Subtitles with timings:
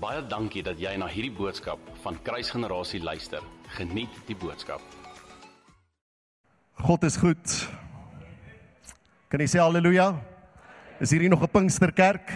[0.00, 3.44] Baie dankie dat jy na hierdie boodskap van Kruisgenerasie luister.
[3.76, 4.80] Geniet die boodskap.
[6.80, 7.44] God is goed.
[9.28, 10.14] Kan jy sê haleluja?
[11.04, 12.32] Is hier nog 'n Pinksterkerk?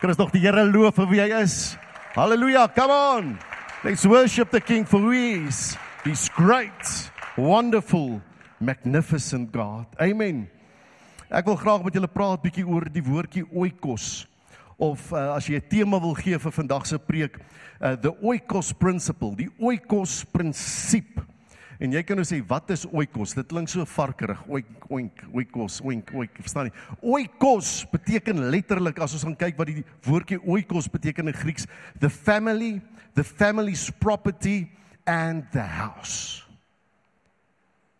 [0.00, 1.76] Kan ons nog die Here loof vir wie hy is?
[2.16, 3.38] Haleluja, come on.
[3.84, 5.78] Let's worship the King for who he is.
[6.02, 8.20] He's great, wonderful,
[8.58, 9.86] magnificent God.
[10.00, 10.50] Amen.
[11.30, 14.26] Ek wil graag met julle praat bietjie oor die woordjie oikos
[14.78, 17.38] of uh, as jy 'n tema wil gee vir vandag se preek,
[17.80, 21.20] uh, the oikos principle, die oikos prinsip.
[21.80, 23.34] En jy kan nou sê wat is oikos?
[23.34, 24.38] Dit klink so varkerig.
[24.48, 26.74] Oik oink oikos oink oik, verstaan jy?
[27.02, 31.66] Oikos beteken letterlik as ons gaan kyk wat die woordjie oikos beteken in Grieks,
[32.00, 32.80] the family,
[33.14, 34.70] the family's property
[35.06, 36.44] and the house.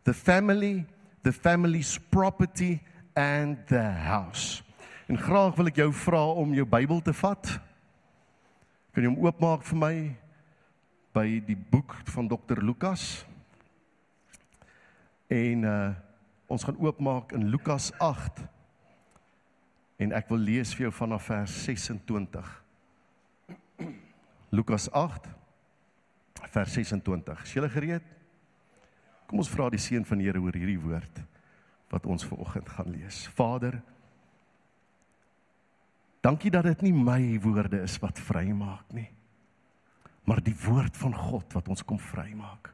[0.05, 0.87] The family,
[1.23, 2.81] the family's property
[3.17, 4.63] and the house.
[5.07, 7.51] En graag wil ek jou vra om jou Bybel te vat.
[8.95, 9.95] Kan jy hom oopmaak vir my
[11.15, 13.25] by die boek van Dr Lukas?
[15.29, 15.93] En uh
[16.55, 18.43] ons gaan oopmaak in Lukas 8.
[20.05, 22.51] En ek wil lees vir jou vanaf vers 26.
[24.55, 25.31] Lukas 8
[26.53, 27.43] vers 26.
[27.49, 28.05] Is jy gereed?
[29.27, 31.25] Kom ons vra die seën van die Here oor hierdie woord
[31.91, 33.25] wat ons vanoggend gaan lees.
[33.35, 33.81] Vader,
[36.25, 39.11] dankie dat dit nie my woorde is wat vrymaak nie,
[40.25, 42.71] maar die woord van God wat ons kom vrymaak.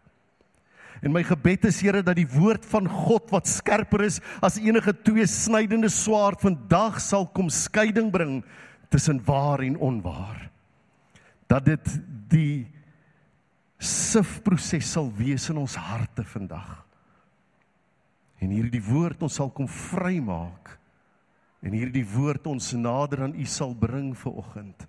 [1.01, 4.93] En my gebed is Here dat die woord van God wat skerper is as enige
[5.06, 8.43] twee snydende swaard vandag sal kom skeiding bring
[8.93, 10.51] tussen waar en onwaar.
[11.48, 11.95] Dat dit
[12.31, 12.69] die
[13.81, 16.83] sifproses sal wees in ons harte vandag.
[18.41, 20.77] En hierdie woord ons sal kom vrymaak.
[21.61, 24.86] En hierdie woord ons nader aan U sal bring vir oggend.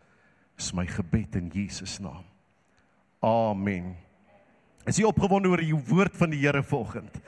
[0.59, 2.23] Is my gebed in Jesus naam.
[3.21, 3.93] Amen.
[4.89, 7.19] Is jy opgewonde oor die woord van die Here vanoggend?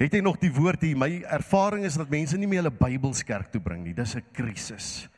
[0.00, 0.96] Het jy nog die woord hier?
[0.96, 3.92] My ervaring is dat mense nie meer hulle Bybels kerk toe bring nie.
[3.94, 5.08] Dis 'n krisis.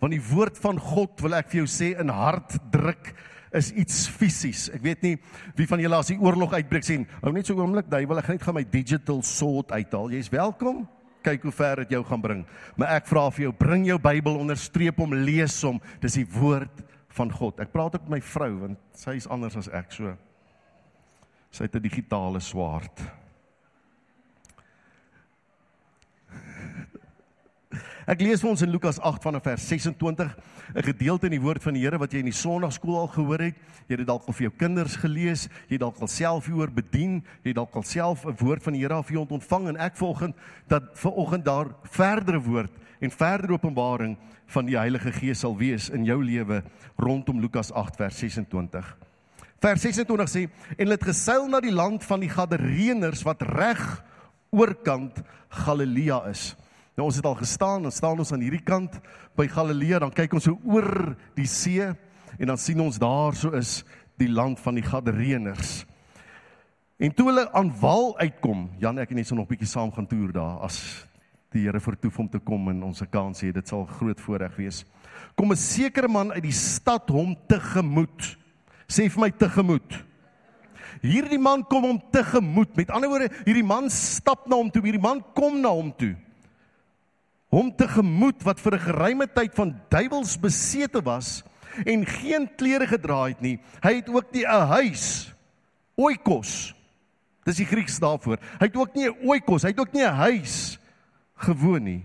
[0.00, 3.14] Want die woord van God wil ek vir jou sê in hart druk
[3.52, 4.68] is iets fisies.
[4.74, 5.16] Ek weet nie
[5.54, 8.34] wie van julle as die oorlog uitbreek sien, hou net so oomblik, duiwel, ek gaan
[8.34, 10.10] net gaan my digital sword uithaal.
[10.10, 10.88] Jy's welkom.
[11.26, 12.44] Kyk hoe ver dit jou gaan bring.
[12.78, 15.80] Maar ek vra vir jou, bring jou Bybel onderstreep hom, lees hom.
[16.02, 16.84] Dis die woord
[17.16, 17.58] van God.
[17.64, 20.14] Ek praat ook met my vrou want sy is anders as ek so.
[21.50, 23.25] Sy het 'n digitale swaard.
[28.06, 30.28] Ek lees vir ons in Lukas 8 vanaf vers 26
[30.78, 33.42] 'n gedeelte in die woord van die Here wat jy in die Sondagskool al gehoor
[33.42, 33.56] het.
[33.88, 36.70] Jy het dit dalk al vir jou kinders gelees, jy het dalk al self hieroor
[36.70, 39.76] bedien, jy het dalk al self 'n woord van die Here af hier ontvang en
[39.76, 40.36] ek vanoggend
[40.68, 46.04] dat vanoggend daar verdere woord en verdere openbaring van die Heilige Gees sal wees in
[46.04, 46.62] jou lewe
[46.96, 48.96] rondom Lukas 8 vers 26.
[49.58, 54.04] Vers 26 sê en hulle het geseil na die land van die Gadareeners wat reg
[54.50, 56.54] oorkant Galilea is.
[56.96, 58.94] Nou ons het al gestaan, dan staan ons aan hierdie kant
[59.36, 63.52] by Galilea, dan kyk ons so oor die see en dan sien ons daar so
[63.56, 63.82] is
[64.16, 65.82] die land van die Gadareeners.
[66.96, 70.08] En toe hulle aan wal uitkom, Jan ek en net so nog bietjie saam gaan
[70.08, 70.80] toer daar as
[71.52, 74.56] die Here vertoef om te kom en ons 'n kans hê, dit sal groot voorreg
[74.56, 74.84] wees.
[75.36, 78.36] Kom 'n sekere man uit die stad hom tegemoet.
[78.88, 80.04] Sê vir my tegemoet.
[81.02, 82.76] Hierdie man kom hom tegemoet.
[82.76, 86.16] Met ander woorde, hierdie man stap na hom toe, hierdie man kom na hom toe
[87.50, 91.44] hom tegemoet wat vir 'n geruime tyd van duiwels besete was
[91.84, 93.58] en geen klere gedra het nie.
[93.82, 95.34] Hy het ook nie 'n huis
[95.96, 96.74] oikos.
[97.44, 98.38] Dis die Grieks daarvoor.
[98.58, 100.78] Hy het ook nie 'n oikos, hy het ook nie 'n huis
[101.36, 102.04] gewoon nie,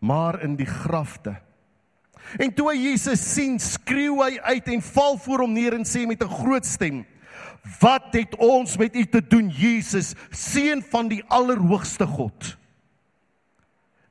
[0.00, 1.36] maar in die grafte.
[2.38, 6.06] En toe hy Jesus sien, skreeu hy uit en val voor hom neer en sê
[6.06, 7.04] met 'n groot stem:
[7.80, 12.56] "Wat het ons met u te doen, Jesus, seun van die Allerhoogste God?"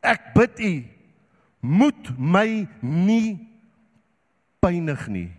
[0.02, 0.74] Ek bid u
[1.62, 3.38] moet my nie
[4.62, 5.30] pynig nie.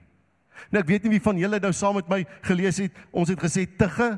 [0.70, 2.94] Nou ek weet nie wie van julle nou saam met my gelees het.
[3.10, 4.14] Ons het gesê tige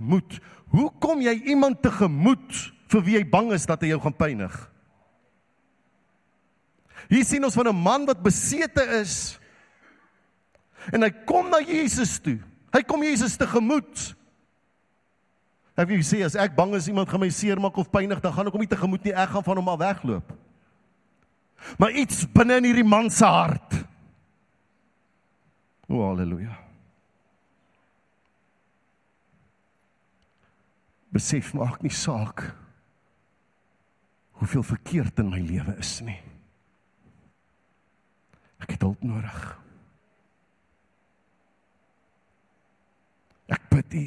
[0.00, 0.38] moed.
[0.72, 2.60] Hoe kom jy iemand tegemoet
[2.90, 4.54] vir wie jy bang is dat hy jou gaan pynig?
[7.10, 9.38] Hier sien ons van 'n man wat besete is
[10.92, 12.38] en hy kom na Jesus toe.
[12.72, 14.14] Hy kom Jesus tegemoet.
[15.74, 18.46] Ek wil sê as ek bang is iemand gaan my seermaak of pynig, dan gaan
[18.46, 20.34] ek hom nie tegemoet nie, ek gaan van hom af wegloop.
[21.80, 23.80] Maar iets binne in hierdie man se hart.
[25.88, 26.54] O, haleluja.
[31.14, 32.48] Besef maak nie saak
[34.38, 36.18] hoeveel verkeerd in my lewe is nie.
[38.62, 39.40] Ek het hulp nodig.
[43.54, 44.04] Ek bid U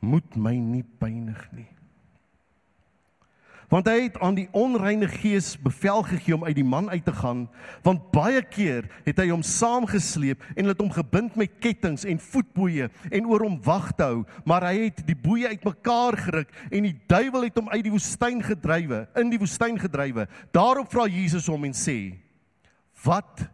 [0.00, 1.68] moet my nie pynig nie.
[3.70, 7.12] Want hy het aan die onreine gees bevel gegee om uit die man uit te
[7.14, 7.44] gaan,
[7.86, 12.88] want baie keer het hy hom saamgesleep en het hom gebind met kettinge en voetboeie
[12.90, 16.96] en oor hom wag te hou, maar hy het die boeie uitmekaar geruk en die
[17.06, 20.26] duiwel het hom uit die woestyn gedrywe, in die woestyn gedrywe.
[20.50, 22.18] Daarop vra Jesus hom en sê:
[23.04, 23.46] "Wat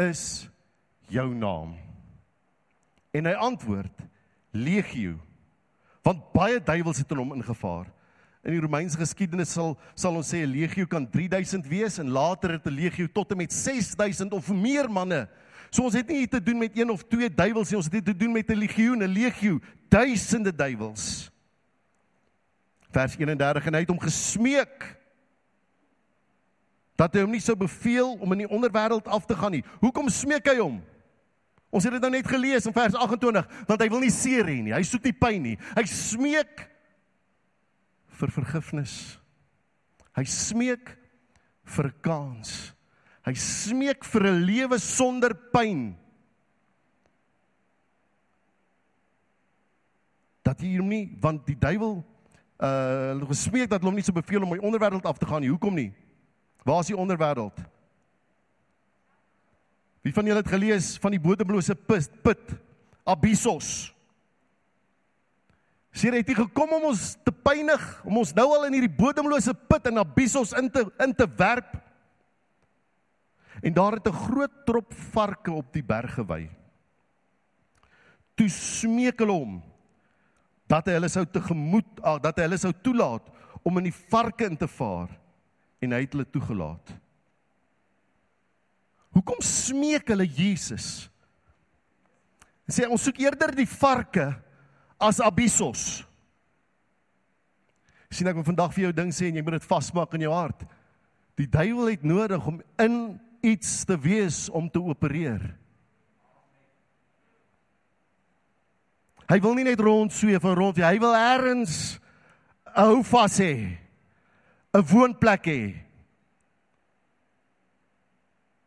[0.00, 0.48] is
[1.12, 1.76] jou naam?"
[3.12, 4.00] En hy antwoord:
[4.56, 5.20] Legio
[6.06, 7.88] want baie duiwels het in hom ingevaar.
[8.46, 12.52] In die Romeinse geskiedenis sal sal ons sê 'n legio kan 3000 wees en later
[12.52, 15.28] het 'n legio tot en met 6000 of meer manne.
[15.70, 17.94] So ons het nie hier te doen met een of twee duiwels nie, ons het
[17.94, 19.58] hier te doen met 'n legioen, 'n legio,
[19.88, 21.30] duisende duiwels.
[22.92, 24.96] Vers 31 en hy het hom gesmeek
[26.96, 29.64] dat hy hom nie sou beveel om in die onderwêreld af te gaan nie.
[29.80, 30.82] Hoekom smeek hy hom?
[31.76, 34.56] Ons het dit nou net gelees in vers 28, want hy wil nie seer hê
[34.64, 34.72] nie.
[34.72, 35.56] Hy soek nie pyn nie.
[35.76, 36.64] Hy smeek
[38.16, 38.94] vir vergifnis.
[40.16, 40.94] Hy smeek
[41.76, 42.72] vir 'n kans.
[43.26, 45.96] Hy smeek vir 'n lewe sonder pyn.
[50.42, 52.04] Dat hier nie, want die duiwel
[52.56, 55.50] uh gesmeek dat hom nie so beveel om my onderwêreld af te gaan nie.
[55.50, 55.92] Hoekom nie?
[56.64, 57.75] Waar is die onderwêreld?
[60.06, 62.52] Wie van julle het gelees van die bodemlose put, put
[63.10, 63.90] Abyssos?
[65.90, 68.98] Sê hy het hier gekom om ons te pynig, om ons nou al in hierdie
[69.00, 71.72] bodemlose put in Abyssos in te in te werp.
[73.66, 76.50] En daar het 'n groot trop varke op die berg gewy.
[78.36, 79.62] Toe smeek hulle hom
[80.68, 83.26] dat hy hulle sou tegemoet, ag dat hy hulle sou toelaat
[83.64, 85.08] om in die varke in te vaar
[85.80, 87.05] en hy het hulle toegelaat.
[89.16, 91.06] Hoekom smeek hulle Jesus?
[92.68, 94.26] Sê ons soek eerder die varke
[95.00, 96.02] as abyssos.
[98.12, 100.34] Sien ek wil vandag vir jou ding sê en jy moet dit vasmaak in jou
[100.34, 100.66] hart.
[101.40, 102.98] Die duiwel het nodig om in
[103.46, 105.40] iets te wees om te opereer.
[109.26, 111.96] Hy wil nie net rond sweef en rond, hy wil eers
[112.76, 113.78] 'n hou vas hê.
[114.76, 115.85] 'n woonplek hê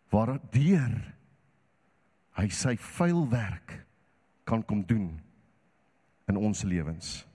[0.09, 0.93] waardeur
[2.39, 3.75] hy sy vuil werk
[4.47, 5.11] kan kom doen
[6.29, 7.29] in ons lewens.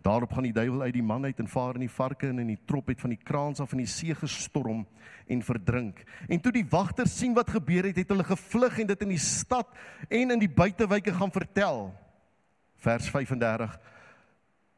[0.00, 2.54] Daarop gaan die duiwel uit die man uit en vaar in die varke en in
[2.54, 4.86] die trop het van die kraans af in die see gestorm
[5.30, 6.00] en verdrink.
[6.28, 9.20] En toe die wagters sien wat gebeur het, het hulle gevlug en dit in die
[9.20, 9.68] stad
[10.08, 11.90] en in die buitewyke gaan vertel.
[12.80, 13.76] Vers 35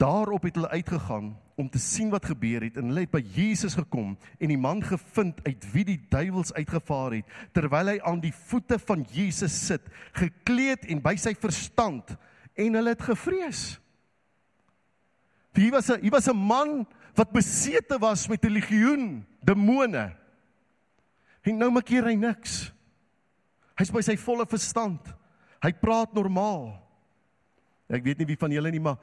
[0.02, 3.74] Daarop het hulle uitgegaan om te sien wat gebeur het en hulle het by Jesus
[3.76, 8.32] gekom en die man gevind uit wie die duiwels uitgevaar het terwyl hy aan die
[8.32, 9.84] voete van Jesus sit,
[10.16, 12.14] gekleed en by sy verstand
[12.56, 13.62] en hulle het gevrees.
[15.52, 20.16] Hier was 'n hier was 'n man wat besete was met 'n legioen demone.
[21.42, 22.72] En nou maak hy niks.
[23.76, 25.00] Hy's by sy volle verstand.
[25.62, 26.78] Hy praat normaal.
[27.88, 28.96] Ek weet nie wie van julle nie, maar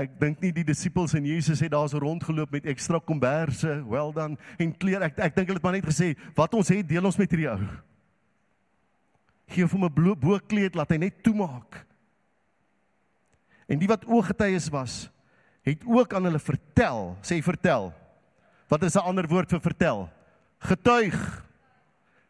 [0.00, 4.12] Ek dink nie die disippels en Jesus het daar so rondgeloop met ekstra komberse, well
[4.16, 5.10] dan en klere.
[5.10, 7.50] Ek ek dink hulle het maar net gesê, "Wat ons het, deel ons met hierdie
[7.50, 7.60] ou."
[9.48, 11.86] Gee hom 'n boekleed, laat hy net toemaak.
[13.68, 15.10] En die wat ooggetuies was,
[15.62, 17.92] het ook aan hulle vertel, sê vertel.
[18.68, 20.10] Wat is 'n ander woord vir vertel?
[20.58, 21.44] Getuig.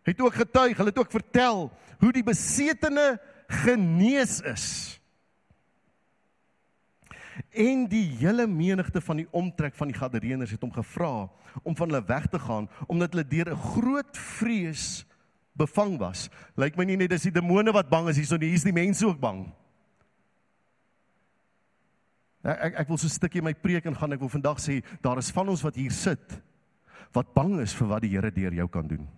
[0.02, 5.01] Het ook getuig, hulle het ook vertel hoe die besetene genees is
[7.50, 11.28] en die hele menigte van die omtrek van die Gadareëners het hom gevra
[11.62, 15.06] om van hulle weg te gaan omdat hulle deur 'n groot vrees
[15.52, 16.28] bevang was.
[16.56, 19.06] Lyk my nie net dis die demone wat bang is hierso nie, hier's die mense
[19.06, 19.52] ook bang.
[22.42, 24.12] Ek ek, ek wil so 'n stukkie in my preek ingaan.
[24.12, 26.42] Ek wil vandag sê daar is van ons wat hier sit
[27.12, 29.08] wat bang is vir wat die Here deur jou kan doen.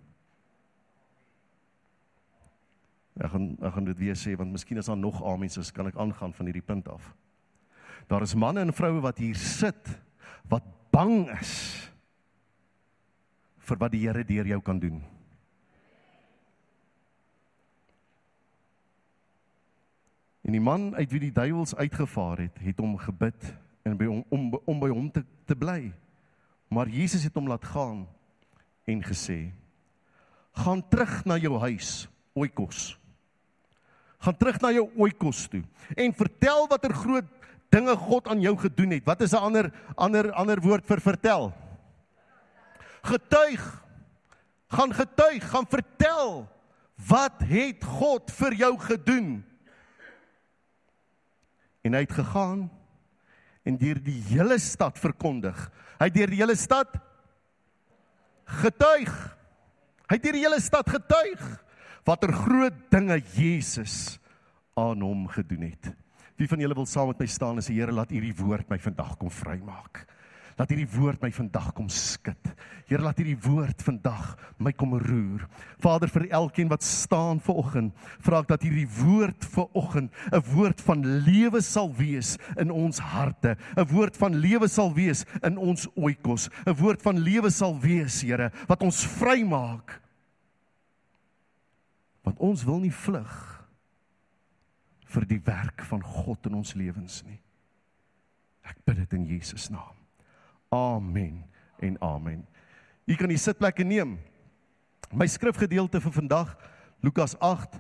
[3.14, 5.86] Ek gaan ek gaan dit weer sê want miskien is daar nog amens, so kan
[5.86, 7.14] ek aangaan van hierdie punt af.
[8.06, 9.88] Daar is manne en vroue wat hier sit
[10.48, 11.54] wat bang is
[13.64, 15.00] vir wat die Here deur jou kan doen.
[20.44, 23.46] En die man uit wie die duiwels uitgevaar het, het hom gebid
[23.88, 25.88] en by hom om, om by hom te, te bly.
[26.68, 28.04] Maar Jesus het hom laat gaan
[28.84, 29.54] en gesê:
[30.52, 32.04] "Gaan terug na jou huis,
[32.36, 32.98] oikos.
[34.18, 35.62] Gaan terug na jou oikos toe
[35.96, 37.28] en vertel watter groot
[37.74, 39.06] dinge God aan jou gedoen het.
[39.06, 41.52] Wat is 'n ander ander ander woord vir vertel?
[43.02, 43.82] Getuig.
[44.68, 46.48] Gaan getuig, gaan vertel
[47.08, 49.44] wat het God vir jou gedoen
[51.84, 52.64] En hy het gegaan
[53.64, 55.56] en deur die hele stad verkondig.
[56.00, 56.96] Hy het deur die hele stad
[58.60, 59.12] getuig.
[60.08, 61.44] Hy het deur die hele stad getuig
[62.04, 64.18] watter groot dinge Jesus
[64.76, 65.86] aan hom gedoen het.
[66.36, 68.78] Wie van julle wil saam met my staan en sê Here, laat hierdie woord my
[68.82, 70.02] vandag kom vrymaak.
[70.54, 72.50] Laat hierdie woord my vandag kom skud.
[72.86, 75.46] Here, laat hierdie woord vandag my kom roer.
[75.82, 80.42] Vader, vir elkeen wat staan ver oggend, vra ek dat hierdie woord ver oggend 'n
[80.54, 85.58] woord van lewe sal wees in ons harte, 'n woord van lewe sal wees in
[85.58, 90.00] ons oikos, 'n woord van lewe sal wees, Here, wat ons vrymaak.
[92.22, 93.53] Want ons wil nie vlug
[95.14, 97.38] vir die werk van God in ons lewens nie.
[98.64, 99.96] Ek bid dit in Jesus naam.
[100.74, 101.42] Amen
[101.84, 102.44] en amen.
[103.06, 104.16] U kan die sitplekke neem.
[105.14, 106.54] My skrifgedeelte vir vandag
[107.04, 107.76] Lukas 8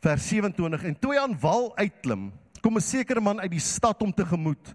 [0.00, 4.02] vers 27 en toe hy aan wal uitklim, kom 'n sekere man uit die stad
[4.02, 4.74] om te gemoed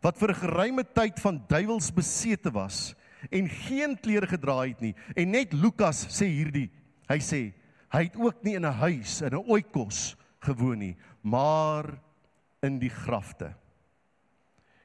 [0.00, 2.94] wat vir 'n geruime tyd van duiwels besete was
[3.30, 4.94] en geen klere gedra het nie.
[5.16, 6.70] En net Lukas sê hierdie,
[7.08, 7.52] hy sê
[7.90, 11.98] hy het ook nie in 'n huis in 'n oikos gewoon nie, maar
[12.64, 13.52] in die grafte.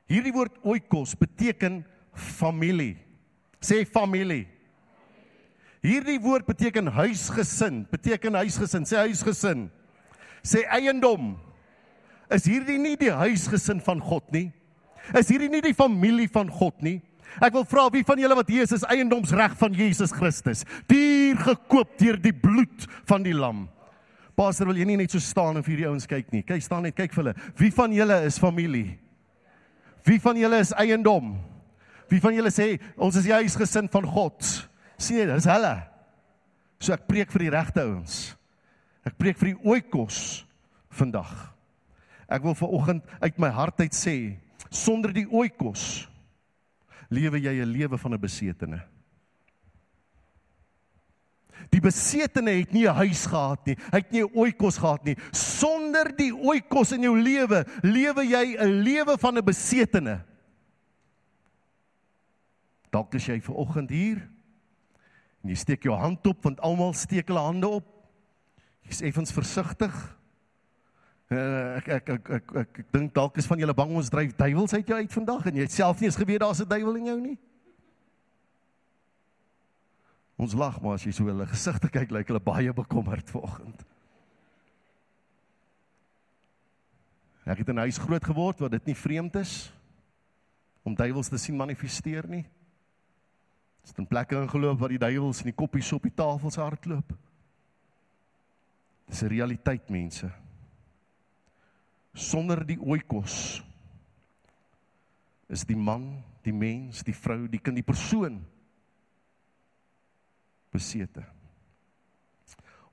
[0.09, 1.81] Hierdie woord oikos beteken
[2.13, 2.97] familie.
[3.63, 4.45] Sê familie.
[5.83, 9.67] Hierdie woord beteken huisgesin, beteken huisgesin, sê huisgesin.
[10.43, 11.33] Sê eiendom.
[12.31, 14.49] Is hierdie nie die huisgesin van God nie?
[15.17, 17.01] Is hierdie nie die familie van God nie?
[17.41, 21.39] Ek wil vra wie van julle wat hier is is eiendomsreg van Jesus Christus, duur
[21.41, 23.65] gekoop deur die bloed van die lam.
[24.35, 26.41] Pastor, wil jy nie net so staan en vir hierdie ouens kyk nie?
[26.45, 27.33] Kyk, staan net, kyk vir hulle.
[27.59, 28.97] Wie van julle is familie?
[30.03, 31.35] Wie van julle is eiendom?
[32.09, 34.41] Wie van julle sê ons is die huisgesin van God?
[34.97, 35.73] Sien jy, dis hulle.
[36.81, 38.33] So ek preek vir die regte ouens.
[39.05, 40.43] Ek preek vir die oikos
[40.93, 41.31] vandag.
[42.27, 44.17] Ek wil vanoggend uit my hart uit sê,
[44.73, 46.07] sonder die oikos
[47.13, 48.81] lewe jy 'n lewe van 'n besetene.
[51.71, 53.75] Die besetene het nie 'n huis gehad nie.
[53.91, 55.15] Hy het nie 'n oikos gehad nie.
[55.31, 60.23] Sonder die oikos in jou lewe, lewe jy 'n lewe van 'n besetene.
[62.91, 64.29] Dalk is jy ver oggend hier
[65.43, 67.85] en jy steek jou hand op want almal steek hulle hande op.
[68.87, 70.17] Jy's effens versigtig.
[71.31, 74.35] Uh, ek ek ek ek ek, ek dink dalk is van julle bang ons dryf
[74.37, 76.95] duiwels uit jou uit vandag en jy het self nie eens geweet daar's 'n duiwel
[76.95, 77.37] in jou nie.
[80.43, 83.85] Ons lag maar as jy so hulle gesigte kyk, lyk hulle baie bekommerd vanoggend.
[87.47, 89.71] Ek het in 'n huis groot geword waar dit nie vreemd is
[90.83, 92.43] om duiwels te sien manifesteer nie.
[92.43, 97.13] Dit is 'n plek ingeloop waar die duiwels in die koppies op die tafels hardloop.
[99.07, 100.31] Dis 'n realiteit mense.
[102.13, 103.63] Sonder die oikos
[105.47, 108.45] is die man, die mens, die vrou, die kind, die persoon
[110.73, 111.23] besete.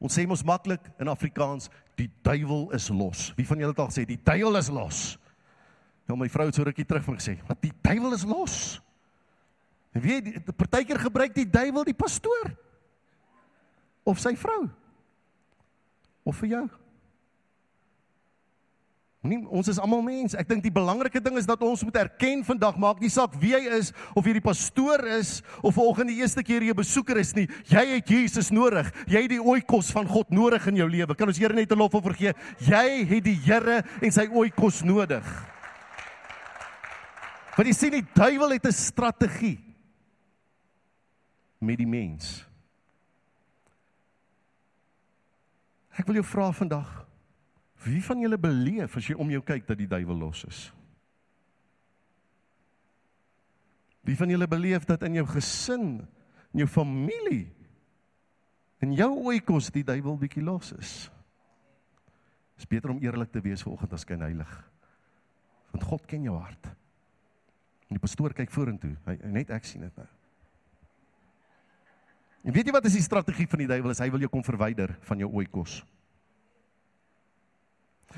[0.01, 1.69] Ons sê mos maklik in Afrikaans,
[1.99, 3.31] die duiwel is los.
[3.37, 5.01] Wie van julle het al gesê die duiwel is los?
[6.09, 8.81] Nou my vrou het so rukkie terug van gesê, "Wat die duiwel is los?"
[9.93, 12.53] En wie die partykeer gebruik die duiwel die pastoor
[14.03, 14.69] of sy vrou
[16.23, 16.69] of vir jou?
[19.21, 20.37] Nie, ons is almal mense.
[20.41, 23.51] Ek dink die belangrike ding is dat ons moet erken vandag maak nie saak wie
[23.53, 27.21] jy is of jy die pastoor is of vanoggend die eerste keer jy 'n besoeker
[27.21, 27.45] is nie.
[27.69, 28.89] Jy het Jesus nodig.
[29.07, 31.15] Jy het die oikos van God nodig in jou lewe.
[31.15, 32.33] Kan ons Here net 'n lof op vergee?
[32.65, 35.25] Jy het die Here en sy oikos nodig.
[37.57, 39.61] Want jy sien die duiwel het 'n strategie
[41.61, 42.47] met die mens.
[45.99, 47.10] Ek wil jou vra vandag
[47.85, 50.61] Wie van julle beleef as jy om jou kyk dat die duiwel los is?
[54.05, 56.01] Wie van julle beleef dat in jou gesin,
[56.53, 57.47] in jou familie,
[58.85, 60.93] in jou oikos die duiwel bietjie los is?
[62.57, 64.51] Dit is beter om eerlik te wees vanoggend as skyn heilig.
[65.73, 66.69] Want God ken jou hart.
[67.89, 68.93] En die pastoor kyk vorentoe.
[69.07, 70.09] Hy net ek sien dit nou.
[72.45, 73.97] En weet jy wat is die strategie van die duiwel?
[73.97, 75.81] Hy wil jou kom verwyder van jou oikos.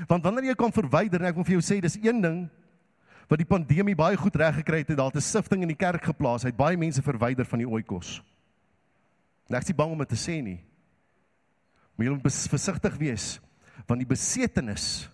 [0.07, 2.43] Want wanneer jy kan verwyder en ek wil vir jou sê dis een ding
[3.29, 6.03] wat die pandemie baie goed reg gekry het, daar het 'n sifting in die kerk
[6.03, 6.43] geplaas.
[6.43, 8.21] Hy het baie mense verwyder van die oikos.
[9.49, 10.59] En ek is nie bang om dit te sê nie.
[11.95, 13.39] Maar jy moet versigtig wees
[13.87, 15.09] want die besetenis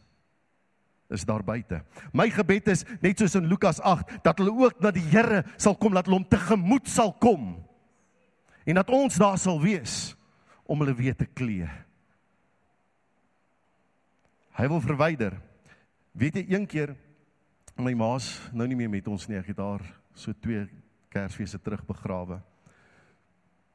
[1.09, 1.81] is daar buite.
[2.13, 5.75] My gebed is net soos in Lukas 8 dat hulle ook na die Here sal
[5.75, 7.65] kom, dat hulle hom tegemoet sal kom.
[8.65, 10.15] En dat ons daar sal wees
[10.69, 11.69] om hulle weer te kleë.
[14.59, 15.37] Hy wil verwyder.
[16.19, 16.91] Weet jy een keer
[17.79, 19.37] my ma's nou nie meer met ons nie.
[19.39, 20.65] Ek het haar so twee
[21.09, 22.41] Kersfeeste terug begrawe.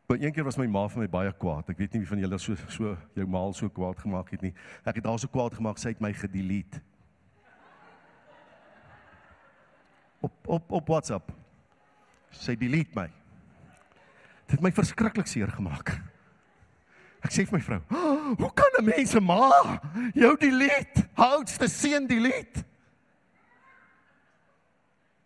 [0.04, 1.72] Maar een keer was my ma vir my baie kwaad.
[1.72, 4.52] Ek weet nie wie van julle so so jou ma so kwaad gemaak het nie.
[4.84, 6.84] Ek het haar so kwaad gemaak sy het my gedelete.
[10.20, 11.32] Op op op WhatsApp.
[12.28, 13.08] Sy delete my.
[14.44, 15.96] Dit het my verskriklik seer gemaak.
[17.24, 19.80] Ek sê vir my vrou, oh, "Hoe kan 'n mens se ma
[20.14, 21.08] jou delete?
[21.16, 22.64] Oudste seun delete?"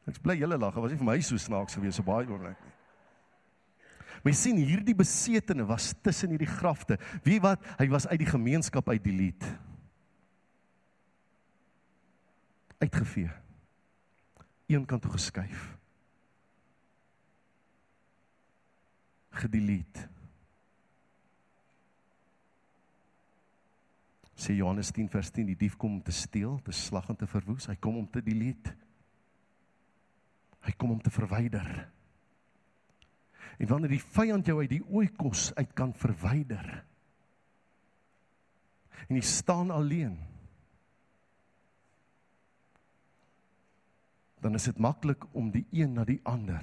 [0.07, 2.73] Ek bly julle lag, was nie vir my so snaaks gewees so baie oomblik nie.
[4.23, 6.99] Maar jy sien hierdie besetene was tussen hierdie grafte.
[7.23, 7.63] Wie wat?
[7.79, 9.47] Hy was uit die gemeenskap uit delete.
[12.79, 13.31] Uitgevee.
[14.67, 15.77] Een kant toe geskuif.
[19.31, 20.09] Gedelete.
[24.39, 27.27] Sê Johannes 10 vers 10 die dief kom om te steel, te slag en te
[27.27, 27.67] verwoes.
[27.67, 28.75] Hy kom om te delete.
[30.63, 31.67] Hy kom om te verwyder.
[33.59, 36.85] En wanneer die vyand jou uit die ooikos uit kan verwyder
[39.09, 40.17] en jy staan alleen
[44.43, 46.63] dan is dit maklik om die een na die ander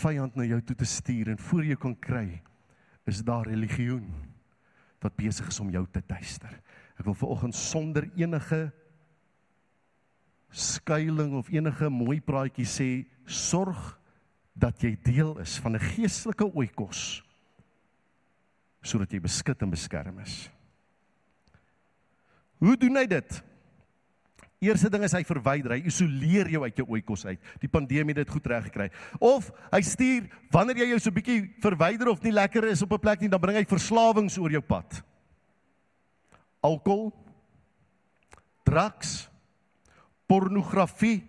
[0.00, 2.26] vyand na jou toe te stuur en voor jy kan kry
[3.08, 4.08] is daar religioen
[5.00, 6.52] wat besig is om jou te tuister.
[7.00, 8.68] Ek wil vanoggend sonder enige
[10.50, 12.88] skuiling of enige mooi praatjie sê,
[13.24, 13.94] sorg
[14.52, 17.22] dat jy deel is van 'n geestelike oikos
[18.82, 20.50] sodat jy beskik en beskerm is.
[22.58, 23.42] Hoe doen hy dit?
[24.60, 27.40] Eerste ding is hy verwyder, hy isoleer jou uit jou oikos uit.
[27.62, 28.90] Die pandemie het dit goed reg gekry.
[29.16, 33.00] Of hy stuur wanneer jy jou so bietjie verwyder of nie lekker is op 'n
[33.00, 35.00] plek nie, dan bring hy verslawings oor jou pad.
[36.60, 37.08] Alkohol,
[38.68, 39.30] drugs,
[40.28, 41.24] pornografie.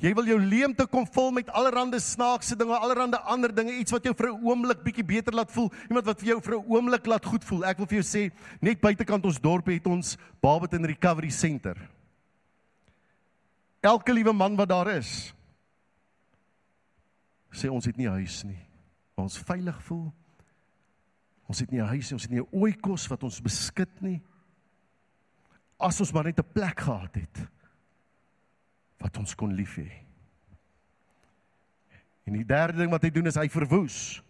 [0.00, 4.04] Jy wil jou leemte kom vul met allerlei snaakse dinge, allerlei ander dinge, iets wat
[4.04, 7.06] jou vir 'n oomblik bietjie beter laat voel, iemand wat vir jou vir 'n oomblik
[7.06, 7.64] laat goed voel.
[7.64, 11.76] Ek wil vir jou sê, net buitekant ons dorp het ons Barberton Recovery Center.
[13.84, 15.34] Elke liewe man wat daar is
[17.54, 18.60] sê ons het nie huis nie.
[19.20, 20.08] Ons veilig voel.
[21.46, 24.22] Ons het nie 'n huis nie, ons het nie 'n ooikos wat ons beskit nie.
[25.78, 27.48] As ons maar net 'n plek gehad het
[28.98, 29.92] wat ons kon lief hê.
[32.26, 34.22] En die derde ding wat hy doen is hy verwoes.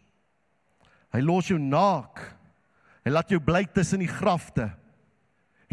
[1.13, 2.37] Hy los jou naak.
[3.05, 4.77] Hy laat jou bly tussen die grafte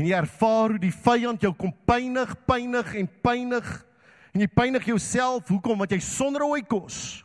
[0.02, 3.68] en jy ervaar hoe die vyand jou kom pynig, pynig en pynig
[4.32, 7.22] en jy pynig jouself hoekom want jy sonder ooit kos.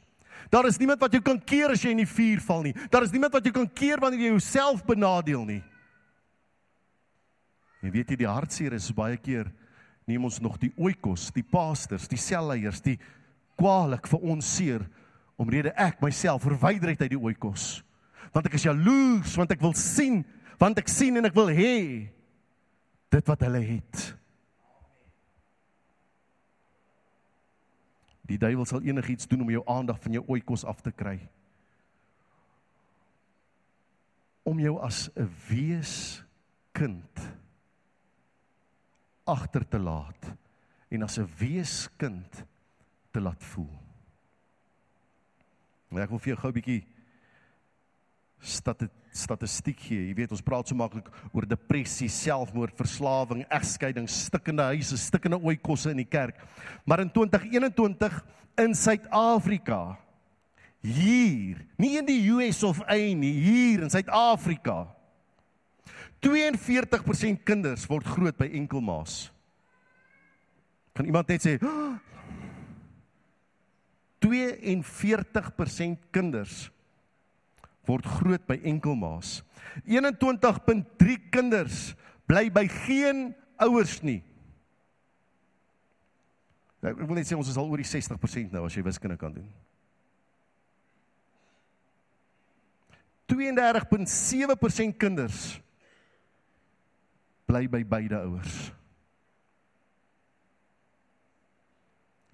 [0.52, 2.74] Daar is niemand wat jou kan keer as jy in die vuur val nie.
[2.92, 5.62] Daar is niemand wat jou kan keer wanneer jy jouself benadeel nie.
[7.80, 9.48] Jy weet jy die hartseer is baie keer
[10.06, 12.98] neem ons nog die oikos, die pastors, die selleiers, die
[13.58, 14.84] kwaalik vir ons seer
[15.40, 17.80] omrede ek myself verwyder uit die oikos.
[18.36, 20.20] Want ek is jaloers, want ek wil sien,
[20.60, 22.12] want ek sien en ek wil hê
[23.16, 24.04] dit wat hulle het.
[28.26, 31.18] Die duiwel sal enigiets doen om jou aandag van jou oikos af te kry.
[34.46, 37.22] Om jou as 'n weeskind
[39.26, 40.34] agter te laat
[40.90, 42.44] en as 'n weeskind
[43.10, 43.74] te laat voel.
[45.90, 46.86] Ek wil vir jou gou 'n bietjie
[48.38, 50.08] statistiek gee.
[50.08, 55.90] Jy weet ons praat so maklik oor depressie, selfmoord, verslawing, egskeiding, stikkende huise, stikkende ooikosse
[55.90, 56.36] in die kerk.
[56.84, 58.20] Maar in 2021
[58.58, 59.96] in Suid-Afrika
[60.80, 64.96] hier, nie in die US of A nie, hier in Suid-Afrika
[66.26, 69.28] 42% kinders word groot by enkelmaas.
[70.96, 71.58] Kan iemand net sê
[74.24, 76.66] 42% kinders
[77.88, 79.40] word groot by enkelmaas.
[79.86, 81.94] 21.3 kinders
[82.26, 83.30] bly by geen
[83.62, 84.22] ouers nie.
[86.86, 89.34] Ek wil net sê ons is al oor die 60% nou as jy wiskunde kan
[89.34, 89.48] doen.
[93.26, 95.56] 32.7% kinders
[97.46, 98.70] bly by beide ouers.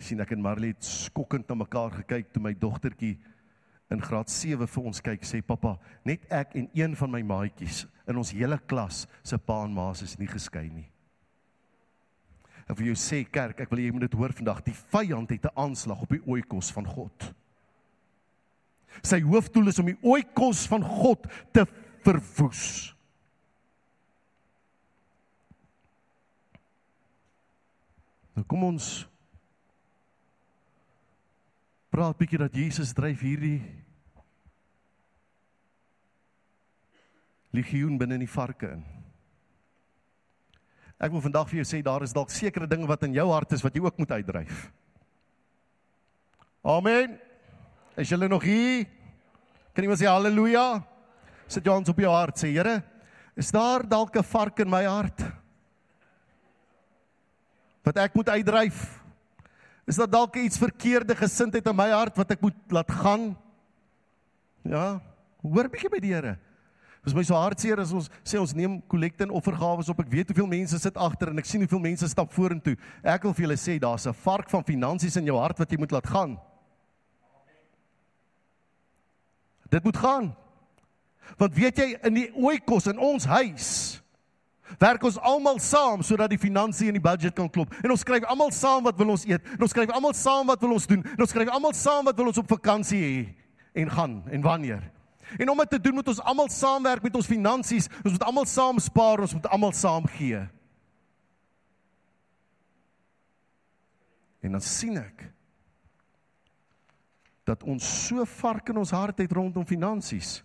[0.02, 3.14] sien ek en Marley het skokkend na mekaar gekyk toe my dogtertjie
[3.92, 7.84] in graad 7 vir ons kyk sê pappa, net ek en een van my maatjies
[8.08, 10.88] in ons hele klas se pa en ma's is nie geskei nie.
[12.70, 14.62] Ek wil jou sê kerk, ek wil jy moet dit hoor vandag.
[14.64, 17.34] Die vyand het 'n aanslag op die oikos van God.
[19.02, 21.66] Sy hoofdoel is om die oikos van God te
[22.04, 22.94] verwoes.
[28.34, 29.06] Nou kom ons
[31.92, 33.58] praat bietjie dat Jesus dryf hierdie
[37.52, 38.84] legioen binne in die varke in.
[41.02, 43.52] Ek wil vandag vir jou sê daar is dalk sekere dinge wat in jou hart
[43.52, 44.62] is wat jy ook moet uitdryf.
[46.64, 47.18] Amen.
[47.98, 48.86] Is julle nog hier?
[49.74, 50.80] Kan iemand sê haleluja?
[51.44, 52.78] Sit jou hand op jou hart sê Here,
[53.36, 55.20] is daar dalk 'n vark in my hart
[57.84, 59.01] wat ek moet uitdryf?
[59.86, 63.32] Is daar dalk iets verkeerde gesindheid in my hart wat ek moet laat gaan?
[64.62, 65.00] Ja,
[65.42, 66.36] hoor bietjie by die Here.
[67.02, 70.02] Dis my so hartseer as ons sê ons neem kollekte en offergawe op.
[70.04, 72.76] Ek weet hoeveel mense sit agter en ek sien hoeveel mense stap vorentoe.
[73.02, 75.78] Ek wil vir julle sê daar's 'n vark van finansies in jou hart wat jy
[75.78, 76.38] moet laat gaan.
[79.68, 80.36] Dit moet gaan.
[81.38, 84.01] Want weet jy in die ooikos in ons huis
[84.78, 87.74] werk ons almal saam sodat die finansies en die budget kan klop.
[87.82, 89.44] En ons skryf almal saam wat wil ons eet.
[89.56, 91.04] En ons skryf almal saam wat wil ons doen.
[91.14, 94.82] En ons skryf almal saam wat wil ons op vakansie hê en gaan en wanneer.
[95.38, 97.88] En om dit te doen moet ons almal saamwerk met ons finansies.
[98.02, 100.42] Ons moet almal saam spaar, ons moet almal saam gee.
[104.42, 105.28] En dan sien ek
[107.46, 110.40] dat ons so vark in ons hart het rondom finansies.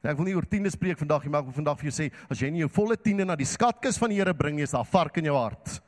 [0.00, 2.06] Ek wil nie oor tiende spreek vandag nie, maar ek wil vandag vir jou sê,
[2.32, 4.72] as jy nie jou volle tiende na die skatkis van die Here bring nie, is
[4.72, 5.80] daar vark in jou hart.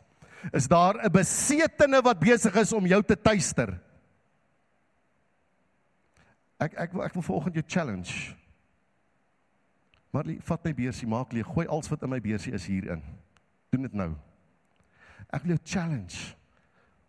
[0.53, 3.81] Is daar 'n besetene wat besig is om jou te tuister?
[6.61, 8.37] Ek ek wil ek wil vanoggend jou challenge.
[10.13, 13.03] Marlie, vat my beursie, maak leeg, gooi alles wat in my beursie is hierin.
[13.71, 14.15] Doen dit nou.
[15.33, 16.37] Ek wil jou challenge.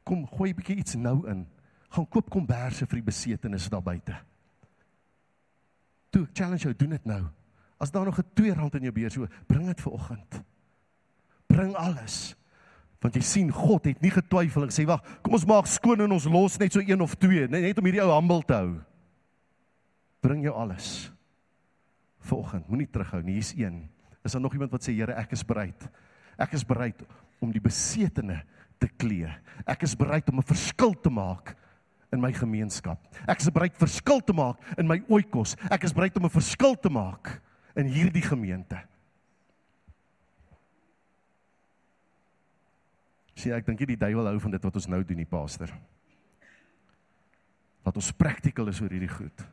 [0.04, 1.48] Kom, gooi 'n bietjie iets nou in.
[1.90, 4.16] Gaan koop komberse vir die besetenis daar buite.
[6.14, 7.24] Toe, challenge jou, doen dit nou.
[7.82, 10.44] As daar nog 'n 2 rand in jou beursie, bring dit vanoggend.
[11.48, 12.36] Bring alles.
[13.02, 16.12] Want jy sien God het nie getwyfel en sê wag, kom ons maak skoon en
[16.12, 18.82] ons los net so een of twee, net om hierdie ou humble te hou.
[20.22, 21.12] Bring jou alles.
[22.20, 23.34] Vanoggend, moenie terughou nie.
[23.34, 23.90] Hier's een.
[24.24, 25.90] Is daar nog iemand wat sê Here, ek is bereid.
[26.38, 27.04] Ek is bereid
[27.42, 28.44] om die besetene
[28.80, 29.28] te klee.
[29.68, 31.56] Ek is bereid om 'n verskil te maak
[32.14, 33.02] in my gemeenskap.
[33.26, 35.58] Ek is bereid verskil te maak in my oikos.
[35.74, 37.42] Ek is bereid om 'n verskil te maak
[37.76, 38.78] in hierdie gemeente.
[43.34, 45.72] Sien, ek dink die duiwel hou van dit wat ons nou doen, die pastor.
[47.84, 49.44] Wat ons praktikal is oor hierdie goed.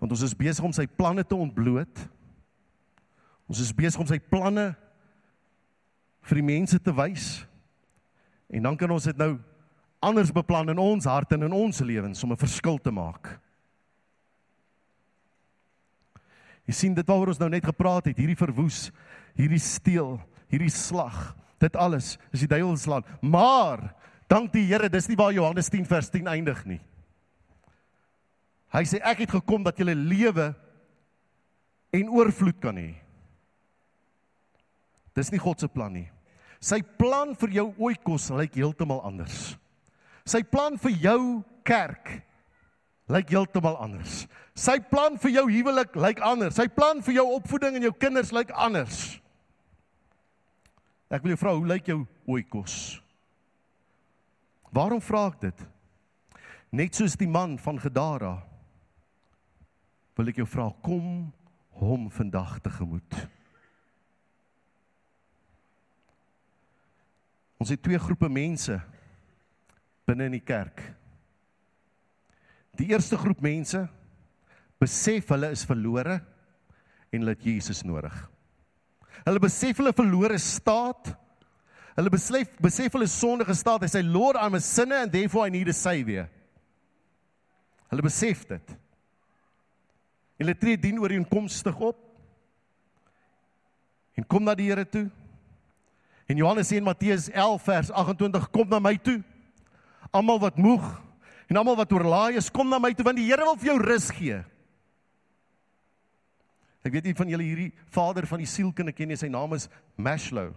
[0.00, 2.08] Want ons is besig om sy planne te ontbloot.
[3.48, 4.74] Ons is besig om sy planne
[6.28, 7.46] vir die mense te wys.
[8.50, 9.38] En dan kan ons dit nou
[10.00, 13.38] anders beplan in ons harte en in ons lewens om 'n verskil te maak.
[16.66, 18.90] Jy sien dit waaroor ons nou net gepraat het, hierdie verwoes,
[19.34, 23.06] hierdie steel, hierdie slag, dit alles is die duiwel se land.
[23.22, 23.94] Maar
[24.28, 26.80] dank die Here, dis nie waar Johannes 10 vers 10 eindig nie.
[28.70, 30.54] Hy sê ek het gekom dat julle lewe
[31.90, 32.94] en oorvloed kan hê.
[35.14, 36.06] Dis nie God se plan nie.
[36.62, 39.56] Sy plan vir jou oikos lyk heeltemal anders.
[40.30, 41.20] Sy plan vir jou
[41.66, 42.20] kerk
[43.10, 44.24] lyk heeltemal anders.
[44.54, 46.54] Sy plan vir jou huwelik lyk anders.
[46.54, 49.00] Sy plan vir jou opvoeding en jou kinders lyk anders.
[51.10, 53.00] Ek wil jou vra, hoe lyk jou oikos?
[54.70, 55.64] Waarom vra ek dit?
[56.78, 58.36] Net soos die man van Gadara
[60.14, 61.32] wil ek jou vra kom
[61.80, 63.16] hom vandag tegemoet.
[67.60, 68.78] Ons het twee groepe mense
[70.10, 70.82] binne in die kerk.
[72.78, 73.84] Die eerste groep mense
[74.80, 76.20] besef hulle is verlore
[77.10, 78.14] en hulle het Jesus nodig.
[79.26, 81.12] Hulle besef hulle verlore staat.
[81.96, 83.84] Hulle besef besef hulle sondige staat.
[83.84, 86.30] Hy sê Lord I'm a sinner and therefore I need a savior.
[87.90, 88.76] Hulle besef dit.
[90.38, 91.98] En hulle tree dien ooreenkomstig op.
[94.16, 95.08] En kom na die Here toe.
[96.30, 99.20] En Johannes sê in Matteus 11 vers 28 kom na my toe.
[100.10, 100.86] Almal wat moeg
[101.50, 103.78] en almal wat oorlaai is, kom na my toe want die Here wil vir jou
[103.82, 104.40] rus gee.
[106.86, 109.68] Ek weet nie van julle hierdie vader van die sielkunde ken nie, sy naam is
[110.00, 110.54] Maslow.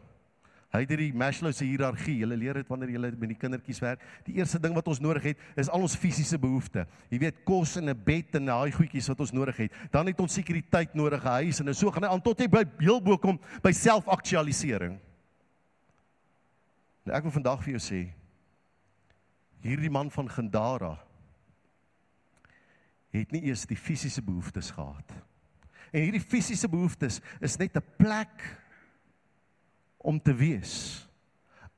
[0.74, 2.16] Hy het hierdie Maslow se hiërargie.
[2.24, 4.02] Jy leer dit wanneer jy met die kindertjies werk.
[4.26, 6.88] Die eerste ding wat ons nodig het, is al ons fisiese behoeftes.
[7.14, 9.72] Jy weet, kos en 'n bed en daai goedjies wat ons nodig het.
[9.92, 12.64] Dan het ons sekuriteit nodig, 'n huis en so gaan hy aan tot hy by
[12.80, 15.00] heel bo kom by selfaktualisering.
[17.06, 18.14] Nou ek wil vandag vir jou sê,
[19.64, 20.98] hierdie man van Gendara
[23.14, 25.14] het nie eers die fisiese behoeftes gehad.
[25.94, 28.58] En hierdie fisiese behoeftes is net 'n plek
[29.98, 31.08] om te wees.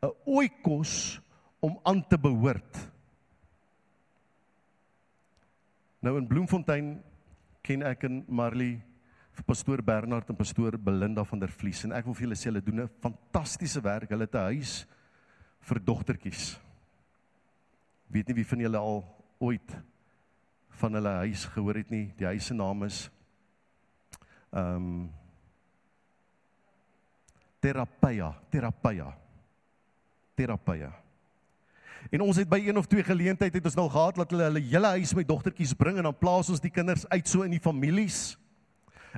[0.02, 1.22] 'n oikos
[1.60, 2.90] om aan te behoort.
[6.00, 7.04] Nou in Bloemfontein
[7.62, 8.82] ken ek en Marley
[9.32, 12.52] vir pastoor Bernard en pastoor Belinda van der Vlies en ek wil vir julle sê
[12.52, 14.10] hulle doen 'n fantastiese werk.
[14.10, 14.86] Hulle het 'n huis
[15.62, 16.65] vir dogtertjies.
[18.16, 19.02] Weet nie wie van julle al
[19.44, 19.76] ooit
[20.80, 22.06] van hulle huis gehoor het nie.
[22.16, 23.06] Die huis se naam is
[24.56, 24.98] ehm um,
[27.60, 29.08] Terapia, Terapia.
[30.38, 30.92] Terapia.
[32.14, 34.62] En ons het by een of twee geleenthede het ons nou gehad dat hulle hulle
[34.62, 37.64] hele huis met dogtertjies bring en dan plaas ons die kinders uit so in die
[37.64, 38.38] families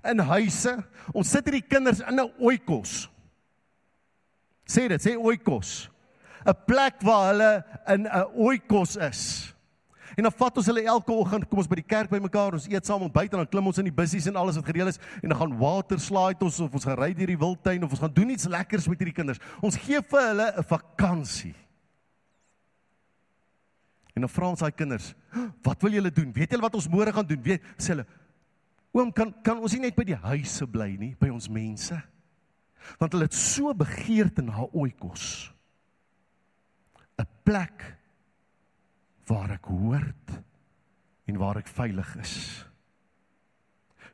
[0.08, 0.78] in huise.
[1.12, 3.10] Ons sit hierdie kinders in 'n oikos.
[4.66, 5.90] Sê dit, sê oikos.
[6.46, 9.54] 'n Plek waar hulle in 'n oikos is.
[10.18, 12.88] En dan vat ons hulle elke oggend, kom ons by die kerk bymekaar, ons eet
[12.90, 15.38] saam en dan klim ons in die bussies en alles wat gereël is en dan
[15.38, 18.30] gaan water slide ons of ons gaan ry deur die wildtuin of ons gaan doen
[18.34, 19.40] iets lekkers met hierdie kinders.
[19.62, 21.54] Ons gee vir hulle 'n vakansie.
[24.16, 25.14] En dan vra ons daai kinders,
[25.62, 26.34] "Wat wil julle doen?
[26.34, 28.06] Weet julle wat ons môre gaan doen?" Weet sê hulle,
[28.92, 32.02] "Oom, kan kan ons nie net by die huise bly nie, by ons mense?"
[32.98, 35.54] Want hulle het so begeerte na oikos.
[37.48, 37.84] Plek
[39.28, 40.34] waar ek hoort
[41.28, 42.36] en waar ek veilig is.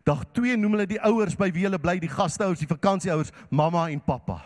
[0.06, 3.88] Dag 2 noem hulle die ouers by wie hulle bly, die gasteouers, die vakansieouers, mamma
[3.94, 4.42] en pappa.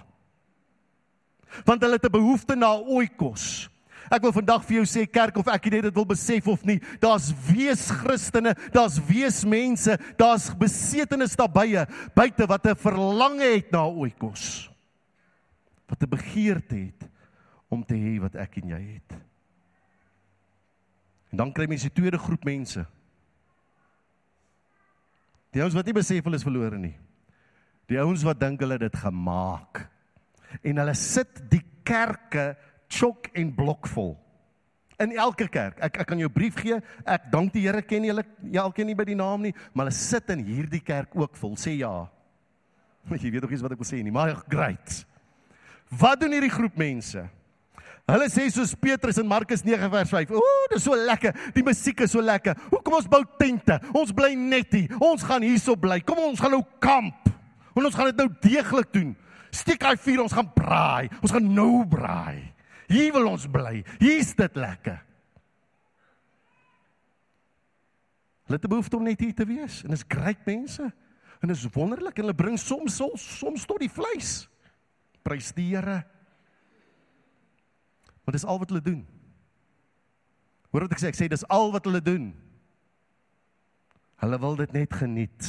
[1.66, 3.70] Want hulle het 'n behoefte na oikos.
[4.12, 7.34] Ek wil vandag vir jou sê kerk of ek dit wil besef of nie, daar's
[7.52, 14.70] wees Christene, daar's wees mense, daar's besetenes daarbye buite wat 'n verlange het na oikos.
[15.88, 17.17] Wat 'n begeerte het
[17.68, 19.18] om te hê wat ek en jy het.
[21.32, 22.86] En dan kry mens die tweede groep mense.
[25.56, 26.96] Die ouens wat nie besef hulle is verlore nie.
[27.88, 29.86] Die ouens wat dink hulle dit gemaak.
[30.64, 32.54] En hulle sit die kerke
[32.92, 34.16] chok en blokvol.
[35.04, 35.80] In elke kerk.
[35.84, 36.80] Ek ek kan jou brief gee.
[37.06, 39.98] Ek dank die Here ken julle ja, elkeen nie by die naam nie, maar hulle
[39.98, 41.56] sit in hierdie kerk ook vol.
[41.60, 42.08] Sê ja.
[43.14, 45.04] Jy weet nog iets wat ek wil sê nie, maar great.
[45.88, 47.28] Wat doen hierdie groep mense?
[48.08, 50.30] Hulle sê soos Petrus in Markus 9 vers 5.
[50.32, 51.36] Ooh, dis so lekker.
[51.52, 52.56] Die musiek is so lekker.
[52.72, 53.76] Hoekom ons bou tente?
[53.92, 54.94] Ons bly net hier.
[55.04, 56.00] Ons gaan hierso bly.
[56.08, 57.28] Kom ons gaan nou kamp.
[57.76, 59.12] En ons gaan dit nou deeglik doen.
[59.52, 61.12] Steek hy vuur, ons gaan braai.
[61.20, 62.48] Ons gaan nou braai.
[62.88, 63.82] Hier wil ons bly.
[64.00, 65.04] Hier's dit lekker.
[68.48, 70.86] Hulle het behoefte om net hier te wees en is great mense.
[71.44, 74.46] En is wonderlik en hulle bring soms soms, soms tot die vleis.
[75.28, 76.06] Prys die Here.
[78.28, 79.06] Want dis al wat hulle doen.
[80.74, 82.26] Hoor wat ek sê, ek sê dis al wat hulle doen.
[84.20, 85.48] Hulle wil dit net geniet.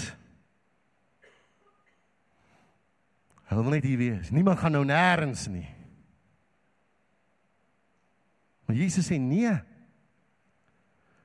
[3.51, 4.31] Hulle wil net hier wees.
[4.31, 5.67] Niemand gaan nou nêrens nie.
[8.71, 9.59] Maar Jesus sê nee.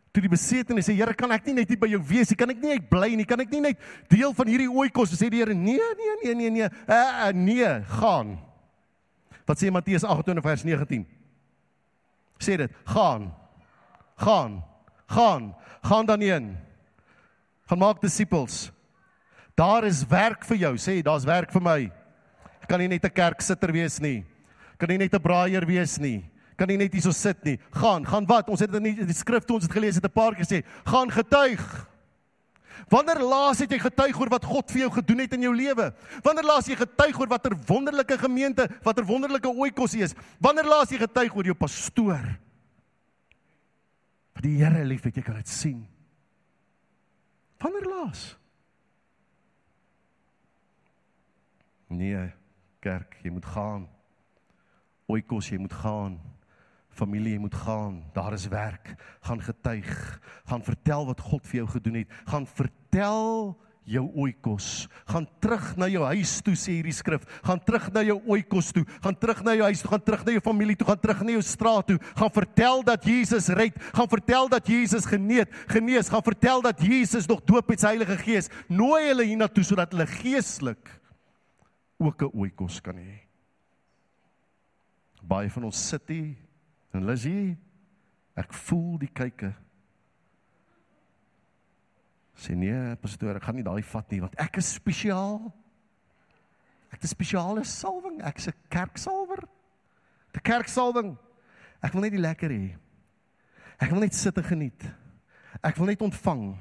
[0.09, 2.41] Toe die besetene sê Here, kan ek nie net hier by jou wees nie?
[2.41, 3.29] Kan ek nie net bly nie?
[3.29, 5.53] Kan ek nie net deel van hierdie ooikos sê die Here?
[5.53, 6.75] Nee, nee, nee, nee, nee.
[6.89, 8.39] Uh, uh, nee, gaan.
[9.45, 11.21] Wat sê Matteus 28 vers 19?
[12.43, 13.31] Sê dit, gaan.
[14.19, 14.63] Gaan.
[15.07, 15.55] Gaan.
[15.81, 16.57] Gaan dan heen.
[17.69, 18.71] Gaan maak disippels.
[19.55, 21.79] Daar is werk vir jou, sê daar's werk vir my.
[22.63, 24.25] Ek kan nie net 'n kerksitter wees nie.
[24.77, 26.23] Kan nie net 'n braaier wees nie.
[26.57, 27.59] Kan nie net hierso sit nie.
[27.71, 28.49] Gaan, gaan wat?
[28.49, 31.09] Ons het in die skrif toe ons het gelees het 'n paar keer sê, gaan
[31.09, 31.87] getuig.
[32.91, 35.89] Wanneer laas het jy getuig oor wat God vir jou gedoen het in jou lewe?
[36.25, 40.15] Wanneer laas jy getuig oor watter wonderlike gemeente, watter wonderlike oikos jy is?
[40.43, 42.27] Wanneer laas jy getuig oor jou pastoor?
[44.33, 45.83] Wat die Here liefhet, jy kan dit sien.
[47.63, 48.23] Wanneer laas?
[51.93, 52.25] Nee,
[52.83, 53.87] kerk, jy moet gaan.
[55.11, 56.17] Oikos, jy moet gaan.
[56.93, 58.03] Familie, jy moet gaan.
[58.13, 58.93] Daar is werk.
[59.25, 60.21] Gaan getuig.
[60.45, 62.17] Gaan vertel wat God vir jou gedoen het.
[62.29, 63.55] Gaan vertel
[63.89, 64.87] jou oikos.
[65.09, 67.25] Gaan terug na jou huis toe sê hierdie skrif.
[67.43, 68.83] Gaan terug na jou oikos toe.
[69.03, 71.35] Gaan terug na jou huis toe, gaan terug na jou familie toe, gaan terug na
[71.35, 71.97] jou straat toe.
[72.19, 73.81] Gaan vertel dat Jesus red.
[73.97, 76.11] Gaan vertel dat Jesus genees, genees.
[76.13, 78.49] Gaan vertel dat Jesus nog doop met sy Heilige Gees.
[78.71, 80.99] Nooi hulle hiernatoe sodat hulle geestelik
[81.99, 83.25] ook 'n oikos kan hê.
[85.23, 86.35] Baie van ons sit hier
[86.93, 87.57] en Lizzie,
[88.35, 89.53] ek voel die kyke
[92.43, 95.51] sê nee, pastoor, ek gaan nie daai vat nie want ek is spesiaal.
[96.93, 99.41] Ek het 'n spesiale salwing, ek's 'n kerksalwer.
[100.33, 101.17] 'n Kerksalwing.
[101.81, 102.75] Ek wil net die lekker hê.
[103.79, 104.83] Ek wil net sit en geniet.
[105.63, 106.57] Ek wil net ontvang.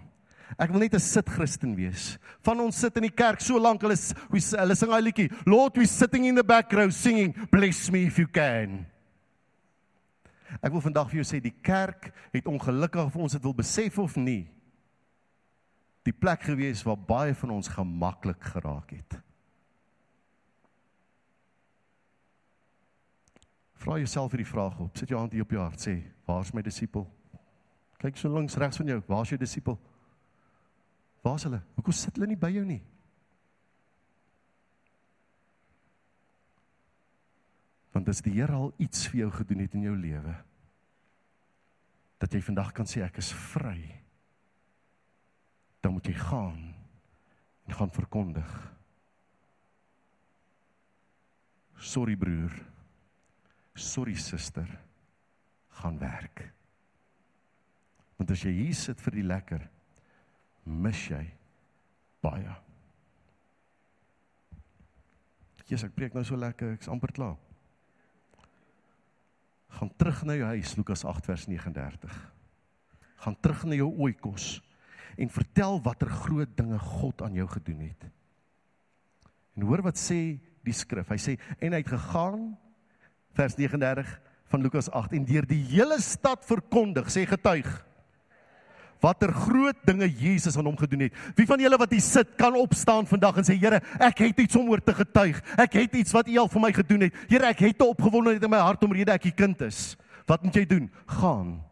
[0.59, 2.19] Ek wil net 'n sit Christen wees.
[2.43, 5.87] Van ons sit in die kerk so lank, hulle hulle sing daai liedjie, Lord we
[5.87, 8.87] sitting in the back row singing, bless me if you can.
[10.61, 13.99] Ek wil vandag vir jou sê die kerk het ongelukkig of ons dit wil besef
[14.03, 14.51] of nie,
[16.03, 19.21] die plek gewees waar baie van ons gemaklik geraak het.
[23.83, 24.97] Vra jouself hierdie vraag op.
[24.99, 27.07] Sit jou hand hier op jou hart sê, waar's my disipel?
[28.03, 29.79] Kyk so links regs van jou, waar's jou disipel?
[31.23, 31.63] Waar's hulle?
[31.79, 32.83] Hoekom sit hulle nie by jou nie?
[37.93, 40.35] Want as die Here al iets vir jou gedoen het in jou lewe,
[42.23, 43.81] dat jy vandag kan sê ek is vry,
[45.83, 46.61] dan moet jy gaan
[47.67, 48.51] en gaan verkondig.
[51.83, 52.55] Sorry broer.
[53.75, 54.69] Sorry suster.
[55.83, 56.45] Gaan werk.
[58.17, 59.65] Want as jy hier sit vir die lekker,
[60.71, 61.25] mis jy
[62.23, 62.55] baie.
[65.67, 67.39] Jesus, ek preek nou so lekker, ek's amper klaar.
[69.79, 72.17] Gaan terug na jou huis, Lukas 8 vers 39.
[73.25, 74.61] Gaan terug na jou oikos
[75.21, 78.09] en vertel watter groot dinge God aan jou gedoen het.
[79.57, 81.11] En hoor wat sê die skrif.
[81.13, 82.53] Hy sê en hy het gegaan
[83.37, 84.09] vers 39
[84.53, 87.69] van Lukas 8 en deur die hele stad verkondig, sê getuig
[89.03, 91.17] watter groot dinge Jesus aan hom gedoen het.
[91.37, 94.59] Wie van julle wat hier sit kan opstaan vandag en sê Here, ek het iets
[94.59, 95.41] om oor te getuig.
[95.59, 97.17] Ek het iets wat U al vir my gedoen het.
[97.31, 99.97] Here, ek het 'n opgewondenheid in my hart omrede ek U kind is.
[100.27, 100.91] Wat moet jy doen?
[101.07, 101.65] Gaan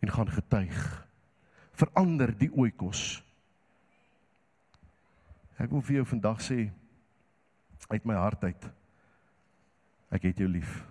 [0.00, 1.06] en gaan getuig.
[1.72, 3.22] Verander die oikos.
[5.58, 6.70] Ek wil vir jou vandag sê
[7.88, 8.70] uit my hart uit.
[10.10, 10.84] Ek het jou lief.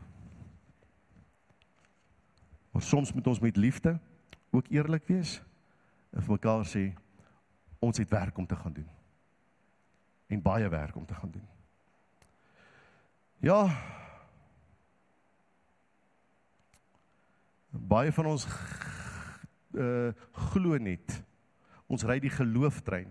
[2.72, 4.00] Maar soms moet ons met liefde
[4.52, 5.42] ook eerlik wees
[6.12, 6.90] en vir mekaar sê
[7.82, 8.90] ons het werk om te gaan doen.
[10.32, 11.48] En baie werk om te gaan doen.
[13.42, 13.66] Ja.
[17.72, 18.48] Baie van ons
[19.72, 20.12] uh
[20.52, 21.22] glo net.
[21.88, 23.10] Ons ry die gelooftrein.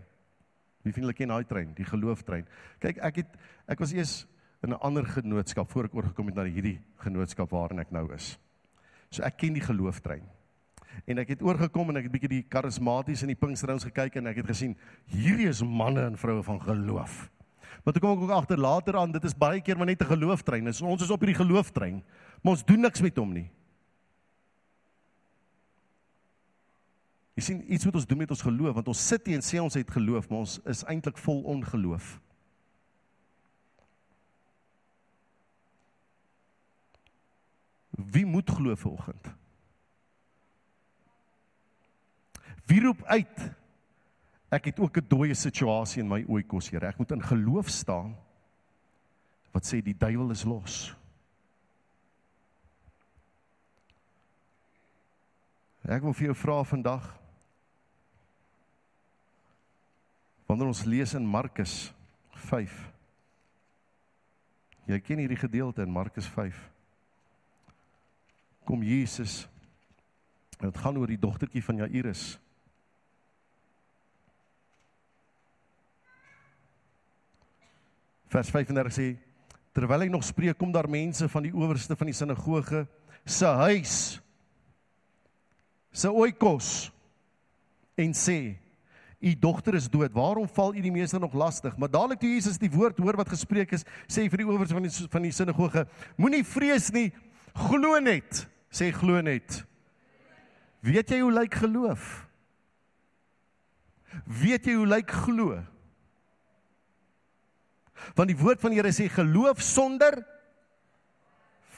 [0.85, 2.47] Wie vind hulle ken daai trein, die gelooftrein.
[2.81, 4.15] Kyk, ek het ek was eers
[4.63, 8.39] in 'n ander genootskap voor ek oorgekom het na hierdie genootskap waarin ek nou is.
[9.11, 10.29] So ek ken die gelooftrein
[11.07, 14.31] en ek het oorgekom en ek het bietjie die karismaties in die Pinksterhuis gekyk en
[14.31, 14.77] ek het gesien
[15.11, 17.31] hierdie is manne en vroue van geloof.
[17.85, 20.13] Maar toe kom ek ook agter later aan dit is baie keer maar net 'n
[20.13, 20.73] gelooftrein.
[20.75, 22.03] So ons is op hierdie gelooftrein,
[22.43, 23.51] maar ons doen niks met hom nie.
[27.35, 29.61] Jy sien iets wat ons doen met ons geloof want ons sit hier en sê
[29.63, 32.21] ons het geloof, maar ons is eintlik vol ongeloof.
[37.91, 39.40] Wie moet glo vanoggend?
[42.71, 43.41] Wie roep uit?
[44.51, 46.87] Ek het ook 'n dooie situasie in my oikos, Here.
[46.87, 48.17] Ek moet in geloof staan.
[49.53, 50.95] Wat sê die duiwel is los?
[55.83, 57.19] Ek wil vir jou vra vandag.
[60.47, 61.93] Wanneer ons lees in Markus
[62.31, 62.93] 5.
[64.87, 66.71] Jy ken hierdie gedeelte in Markus 5.
[68.65, 69.49] Kom Jesus.
[70.61, 72.39] Dit gaan oor die dogtertjie van Jairus.
[78.31, 79.09] Vers 35 sê
[79.75, 82.85] terwyl hy nog spreek kom daar mense van die owerste van die sinagoge
[83.27, 83.95] se huis
[85.91, 86.91] se oikos
[87.99, 88.55] en sê
[89.21, 90.15] u dogter is dood.
[90.17, 93.35] Waarom val u die meester nog lastig maar dadelik toe Jesus die woord hoor wat
[93.35, 95.85] gespreek is sê vir die owerste van die van die sinagoge
[96.17, 97.11] moenie vrees nie.
[97.67, 99.65] Glo net sê glo net.
[100.87, 102.07] Weet jy hoe lyk geloof?
[104.25, 105.59] Weet jy hoe lyk glo
[108.15, 110.21] Want die woord van die Here sê geloof sonder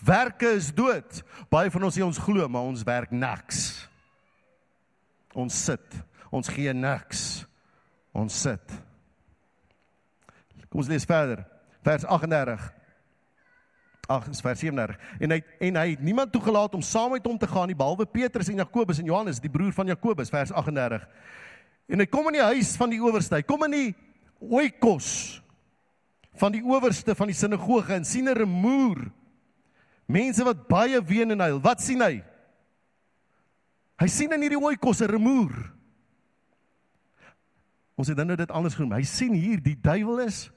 [0.02, 1.22] werke is dood.
[1.52, 3.88] Baie van ons sê ons glo, maar ons werk niks.
[5.34, 5.98] Ons sit.
[6.32, 7.44] Ons gee niks.
[8.12, 8.78] Ons sit.
[10.72, 11.44] Kom ons lees verder.
[11.84, 12.70] Vers 38.
[14.12, 14.96] Ag, vers 37.
[15.22, 18.06] En hy en hy het niemand toegelaat om saam met hom te gaan nie behalwe
[18.08, 21.04] Petrus en Jakobus en Johannes, die broer van Jakobus, vers 38.
[21.92, 23.38] En hy kom in die huis van die owerste.
[23.38, 23.90] Hy kom in die
[24.42, 25.41] oikos
[26.40, 29.10] van die owerste van die sinagoge en sien 'n remoer.
[30.06, 31.60] Mense wat baie ween en huil.
[31.60, 32.22] Wat sien hy?
[33.98, 35.72] Hy sien in hierdie oikos 'n remoer.
[37.94, 38.92] Ons het nou dit anders genoem.
[38.92, 40.50] Hy sien hier die duiwel is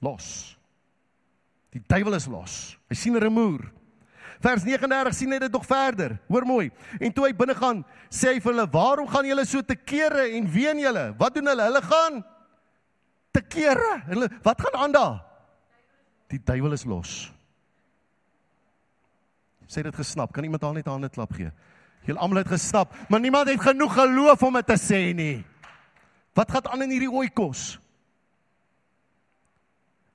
[0.00, 0.58] los.
[1.70, 2.76] Die duiwel is los.
[2.88, 3.72] Hy sien 'n remoer.
[4.40, 6.18] Vers 39 sien net dit nog verder.
[6.28, 6.70] Hoor mooi.
[7.00, 10.36] En toe hy binne gaan, sê hy vir hulle: "Waarom gaan julle so te kere
[10.36, 11.14] en ween julle?
[11.18, 11.62] Wat doen hulle?
[11.62, 12.24] Hulle gaan
[13.36, 14.02] te kere.
[14.08, 15.16] Hulle wat gaan aan daar?
[16.32, 17.14] Die duiwel is los."
[19.66, 20.32] Sê dit gesnap.
[20.32, 21.50] Kan iemand al net hande klap gee?
[22.06, 25.44] Julle almal het gesnap, maar niemand het genoeg geloof om dit te sê nie.
[26.38, 27.80] Wat gaan aan in hierdie oikos?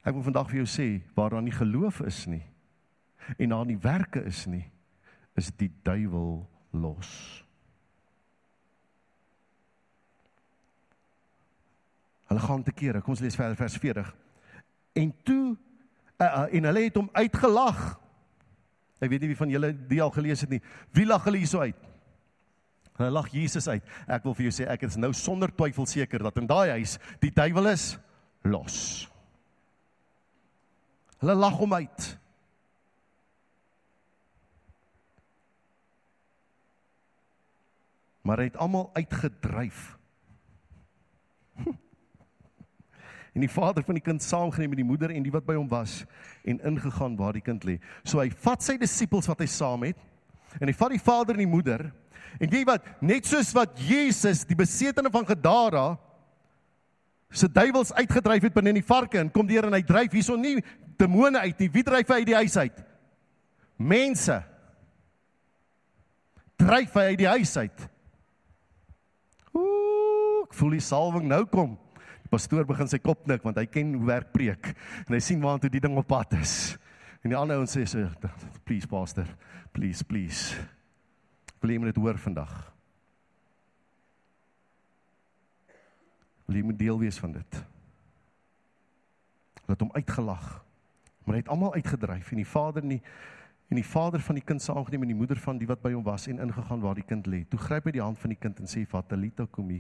[0.01, 2.43] Ek wil vandag vir jou sê waar daar nie geloof is nie
[3.38, 4.63] en daar nie werke is nie,
[5.38, 6.41] is die duiwel
[6.74, 7.11] los.
[12.32, 13.01] Hulle gaan te kere.
[13.03, 14.07] Kom ons lees verder vers 40.
[14.95, 17.82] En toe uh, uh, en hulle het hom uitgelag.
[19.03, 20.61] Ek weet nie wie van julle die al gelees het nie.
[20.95, 21.89] Wie lag hulle hierso uit?
[22.95, 23.84] Hulle lag Jesus uit.
[24.07, 26.95] Ek wil vir jou sê ek is nou sonder twyfel seker dat in daai huis
[27.19, 27.97] die duiwel is
[28.47, 28.79] los.
[31.19, 32.09] Hulle lag hom uit.
[38.23, 39.89] Maar hy het almal uitgedryf.
[43.32, 45.69] En die vader van die kind saamgeneem met die moeder en die wat by hom
[45.71, 46.01] was
[46.43, 47.77] en ingegaan waar die kind lê.
[48.03, 49.99] So hy vat sy disippels wat hy saam het
[50.59, 51.86] en hy vat die vader en die moeder
[52.43, 55.93] en jy wat net soos wat Jesus die besetene van Gadara
[57.32, 60.41] se duiwels uitgedryf het binne in die varke en kom deur en hy dryf hierson
[60.43, 60.57] nie
[60.99, 61.69] demone uit nie.
[61.71, 62.82] Wie dryf hy uit die huis uit?
[63.79, 64.36] Mense.
[66.59, 67.88] Dryf hy uit die huis uit.
[69.55, 71.79] Ooh, ek voel die salwing nou kom
[72.32, 74.71] pastoor begin sy kop nik want hy ken hoe werk preek
[75.05, 76.77] en hy sien waartoe die ding op pad is.
[77.21, 78.07] En die ander ouens sê so
[78.65, 79.27] please pastor,
[79.75, 80.55] please please.
[81.61, 82.53] Wil jy moet dit hoor vandag?
[86.47, 87.59] Wil jy moet deel wees van dit?
[89.69, 90.47] Laat hom uitgelag.
[91.23, 93.01] Maar hy het almal uitgedryf en die vader nie
[93.71, 96.03] en die vader van die kind saamgeneem en die moeder van die wat by hom
[96.03, 97.45] was en ingegaan waar die kind lê.
[97.47, 99.77] Toe gryp hy die hand van die kind en sê Fatalita kumi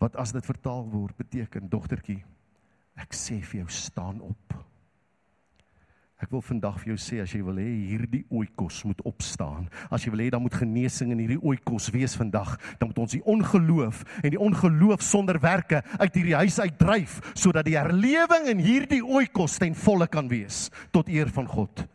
[0.00, 2.22] wat as dit vertaal word beteken dogtertjie
[3.00, 4.56] ek sê vir jou staan op.
[6.20, 10.04] Ek wil vandag vir jou sê as jy wil hê hierdie oikos moet opstaan as
[10.04, 13.22] jy wil hê dan moet genesing in hierdie oikos wees vandag dan moet ons die
[13.24, 19.00] ongeloof en die ongeloof sonder werke uit hierdie huis uitdryf sodat die herlewing in hierdie
[19.00, 21.86] oikos ten volle kan wees tot eer van God.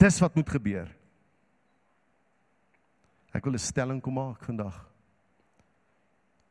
[0.00, 0.92] Dis wat moet gebeur.
[3.32, 4.89] Ek wil 'n stelling kom maak vandag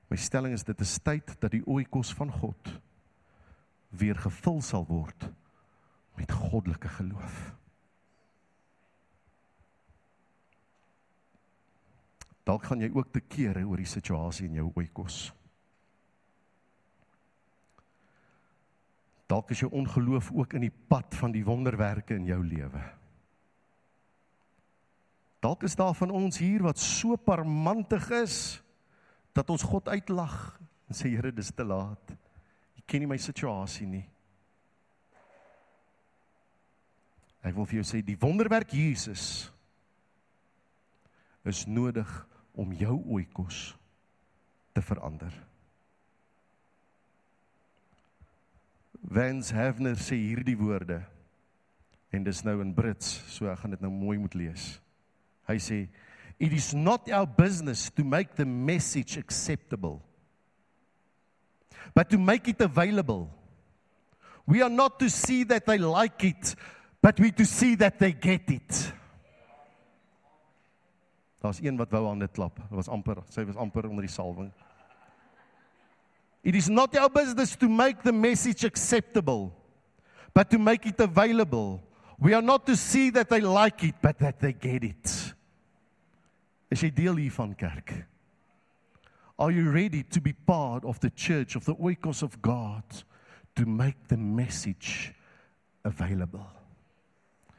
[0.10, 2.74] My stelling is dit is tyd dat die oikos van God
[3.90, 5.30] weer gevul sal word
[6.18, 7.38] met goddelike geloof.
[12.50, 15.28] Dalk gaan jy ook te kere oor die situasie in jou oikos.
[19.30, 22.82] Dalk is jou ongeloof ook in die pad van die wonderwerke in jou lewe.
[25.40, 28.40] Dalk is daar van ons hier wat so parmantig is
[29.40, 30.36] dat ons God uitlag
[30.90, 32.16] en sê Here dis te laat.
[32.76, 34.06] Jy ken nie my situasie nie.
[37.46, 39.48] Ek wil vir jou sê die wonderwerk Jesus
[41.48, 42.10] is nodig
[42.60, 43.70] om jou oikos
[44.76, 45.32] te verander.
[49.00, 51.00] Wens Havner sê hierdie woorde
[52.12, 54.74] en dis nou in Brits, so ek gaan dit nou mooi moet lees.
[55.48, 55.80] Hy sê
[56.40, 60.02] It is not our business to make the message acceptable,
[61.94, 63.30] but to make it available.
[64.46, 66.56] We are not to see that they like it,
[67.02, 68.94] but we to see that they get it.
[71.42, 72.56] Daar's een wat wou aan dit klap.
[72.56, 74.52] Dit was amper, sy was amper onder die salwing.
[76.44, 79.54] It is not our business to make the message acceptable,
[80.34, 81.82] but to make it available.
[82.18, 85.29] We are not to see that they like it, but that they get it.
[86.70, 87.94] Is jy deel hiervan kerk?
[89.40, 92.84] Are you ready to be part of the church of the oikos of God
[93.56, 95.14] to make the message
[95.84, 96.46] available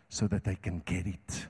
[0.08, 1.48] so that they can get it?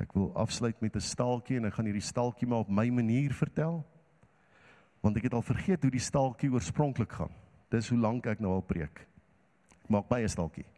[0.00, 3.32] Ek wil afsluit met 'n staaltjie en ek gaan hierdie staaltjie maar op my manier
[3.32, 3.84] vertel.
[5.00, 7.32] Want ek het al vergeet hoe die staaltjie oorspronklik gaan.
[7.68, 9.06] Dis hoe lank ek nou al preek.
[9.84, 10.75] Ek maak baie staaltjie.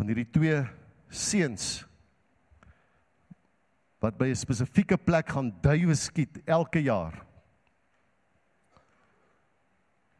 [0.00, 0.56] Van hierdie twee
[1.12, 1.82] seuns
[4.00, 7.20] wat by 'n spesifieke plek gaan duwe skiet elke jaar.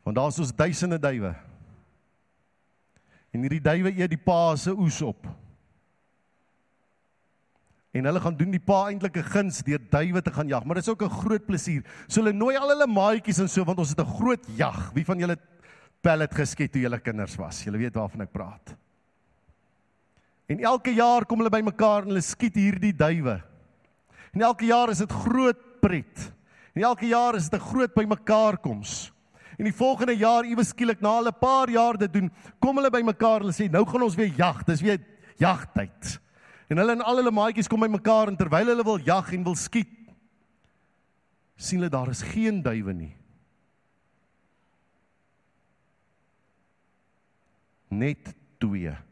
[0.04, 1.32] Want daar's ons duisende duwe.
[3.32, 5.24] En hierdie duwe eet die pa se oes op.
[7.92, 10.74] En hulle gaan doen die pa eintlik 'n guns deur duwe te gaan jag, maar
[10.74, 11.82] dit is ook 'n groot plesier.
[12.06, 14.92] So hulle nooi al hulle maatjies en so want ons het 'n groot jag.
[14.92, 15.38] Wie van julle
[16.02, 17.64] pellet geskiet toe julle kinders was?
[17.64, 18.76] Julle weet waarvan ek praat.
[20.50, 23.36] En elke jaar kom hulle bymekaar en hulle skiet hierdie duwe.
[24.34, 26.26] En elke jaar is dit groot pret.
[26.74, 29.12] En elke jaar is dit 'n groot bymekaar koms.
[29.58, 33.40] En die volgende jaar iewes skielik na 'n paar jaar dit doen, kom hulle bymekaar
[33.40, 34.64] en hulle sê nou gaan ons weer jag.
[34.64, 34.98] Dis weer
[35.36, 36.20] jagtyd.
[36.68, 39.54] En hulle en al hulle maatjies kom bymekaar en terwyl hulle wil jag en wil
[39.54, 39.88] skiet,
[41.56, 43.16] sien hulle daar is geen duwe nie.
[47.88, 49.09] Net twee.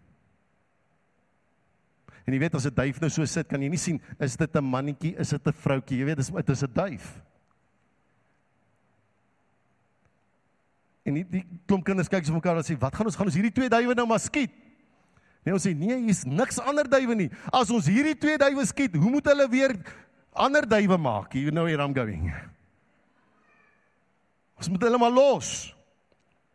[2.29, 4.57] En jy weet as 'n duif nou so sit, kan jy nie sien is dit
[4.57, 5.99] 'n mannetjie, is dit 'n vroutjie?
[5.99, 7.23] Jy weet dis dit is 'n duif.
[11.05, 13.35] En die, die klomp kinders kyk so mekaar en sê, "Wat gaan ons gaan ons
[13.35, 14.53] hierdie twee duwe nou maar skiet?"
[15.43, 17.31] Nee, ons sê nee, hier's niks ander duwe nie.
[17.51, 19.73] As ons hierdie twee duwe skiet, hoe moet hulle weer
[20.35, 21.33] ander duwe maak?
[21.33, 22.35] You know where I'm going.
[24.59, 25.75] Ons moet hulle maar los.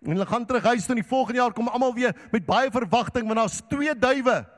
[0.03, 2.69] En hulle gaan terug huis toe en die volgende jaar kom almal weer met baie
[2.69, 4.53] verwagting want daar's twee duwe.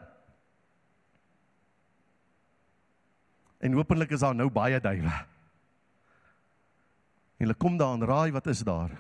[3.66, 5.13] En hopelik is daar nou baie duwe.
[7.36, 8.93] En hulle kom daar en raai wat is daar?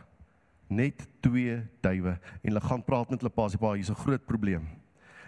[0.67, 4.25] Net twee duwe en hulle gaan praat met hulle pa, sê pa, hier's 'n groot
[4.25, 4.65] probleem.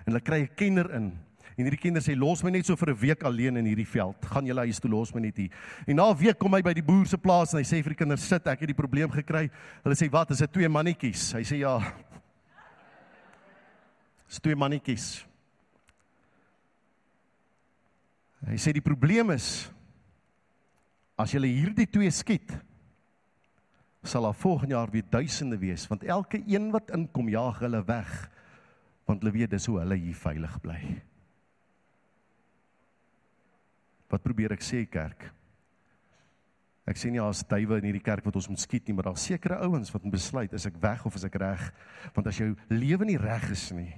[0.06, 1.14] En hulle kry 'n kenner in.
[1.58, 4.26] En hierdie kenner sê los my net so vir 'n week alleen in hierdie veld.
[4.26, 5.52] Gaan julle huis toe los my net hier.
[5.88, 7.94] En na 'n week kom hy by die boer se plaas en hy sê vir
[7.94, 9.50] die kinders sit, ek het die probleem gekry.
[9.84, 11.34] Hulle sê wat, is dit twee mannetjies?
[11.34, 11.80] Hy sê ja.
[14.28, 15.27] Dis twee mannetjies.
[18.46, 19.68] Hy sê die probleem is
[21.18, 22.54] as jy hierdie twee skiet
[24.08, 28.12] sal daar volgende jaar weer duisende wees want elke een wat inkom jaag hulle weg
[29.08, 30.80] want hulle weet dis hoe hulle hier veilig bly.
[34.12, 35.30] Wat probeer ek sê kerk?
[36.88, 39.20] Ek sê nie as duwe in hierdie kerk wat ons moet skiet nie, maar daar
[39.20, 41.64] sekere ouens wat moet besluit is ek weg of is ek reg?
[42.16, 43.94] Want as jou lewe nie reg is nie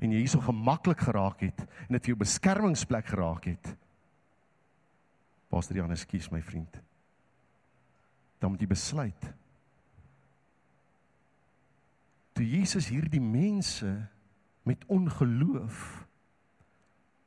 [0.00, 3.72] en jy hierso gemaklik geraak het en dit vir jou beskermingsplek geraak het.
[5.50, 6.78] Pastor Jan, ekskuus my vriend.
[8.40, 9.26] Dan moet jy besluit.
[12.38, 13.88] Toe Jesus hierdie mense
[14.68, 16.06] met ongeloof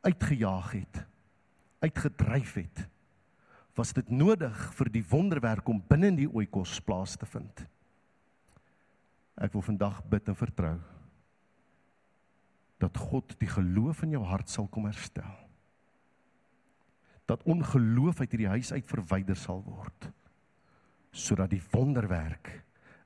[0.03, 1.03] uitgejaag het,
[1.83, 2.87] uitgedryf het,
[3.75, 7.63] was dit nodig vir die wonderwerk om binne in die oikos plaas te vind.
[9.41, 10.77] Ek wil vandag bid en vertrou
[12.83, 15.39] dat God die geloof in jou hart sal kom herstel.
[17.29, 20.11] Dat ongeloof uit hierdie huis uit verwyder sal word
[21.13, 22.47] sodat die wonderwerk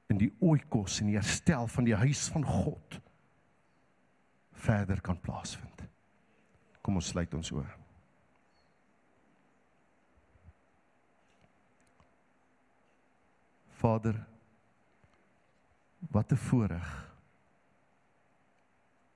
[0.08, 3.02] in die oikos en die herstel van die huis van God
[4.64, 5.84] verder kan plaasvind.
[6.80, 7.68] Kom ons sluit ons oë.
[13.82, 14.24] Vader,
[16.16, 17.07] wat 'n voorreg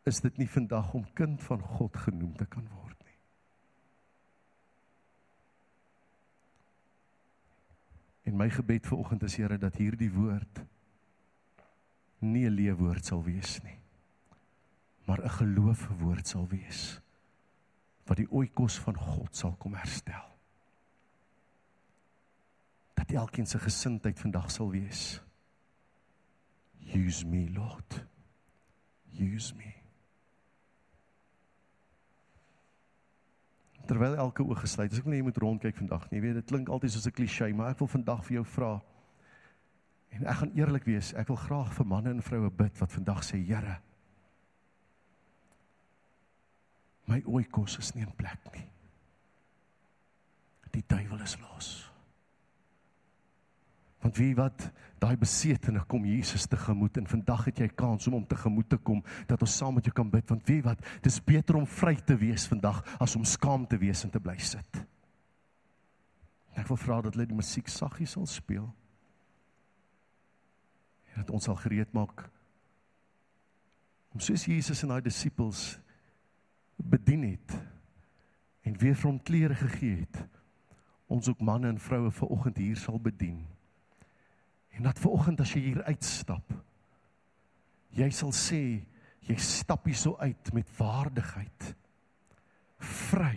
[0.04, 3.20] is dit nie vandag om kind van God genoem te kan word nie.
[8.32, 10.66] En my gebed vir oggend is Here dat hierdie woord
[12.20, 13.82] nie 'n leewoord sal wees nie
[15.12, 17.00] maar 'n geloofwoord sal wees
[18.04, 20.38] wat die oikos van God sal kom herstel.
[22.94, 25.22] Dat elkeen se gesindheid vandag sal wees.
[26.80, 28.06] Use me, Lord.
[29.12, 29.81] Use me.
[33.92, 36.22] Terwyl elke oog gesluit is, ek wil nie jy moet rondkyk vandag nie.
[36.22, 38.82] Jy weet dit klink altyd soos 'n klise, maar ek wil vandag vir jou vra.
[40.16, 43.24] En ek gaan eerlik wees, ek wil graag vir manne en vroue bid wat vandag
[43.24, 43.82] sê, Here,
[47.06, 48.70] my oikos is nie in plek nie.
[50.72, 51.91] Die duiwel is los.
[54.02, 54.64] Want wie wat
[55.02, 58.70] daai besetene kom Jesus te gemoed en vandag het jy kans om hom te gemoed
[58.70, 61.68] te kom dat ons saam met jou kan bid want wie wat dis beter om
[61.70, 64.82] vry te wees vandag as om skaam te wees en te bly sit.
[66.58, 68.68] Ek wil vra dat hulle die musiek saggies sal speel.
[71.14, 72.26] En dat ons sal gereed maak
[74.12, 75.80] om soos Jesus en daai disippels
[76.76, 77.56] bedien het
[78.68, 80.22] en weer vir hom klere gegee het
[81.12, 83.40] ons ook manne en vroue ver oggend hier sal bedien
[84.78, 86.54] en dat ver oggend as jy hier uitstap
[87.98, 88.62] jy sal sê
[89.28, 91.68] jy stap hier so uit met waardigheid
[92.92, 93.36] vry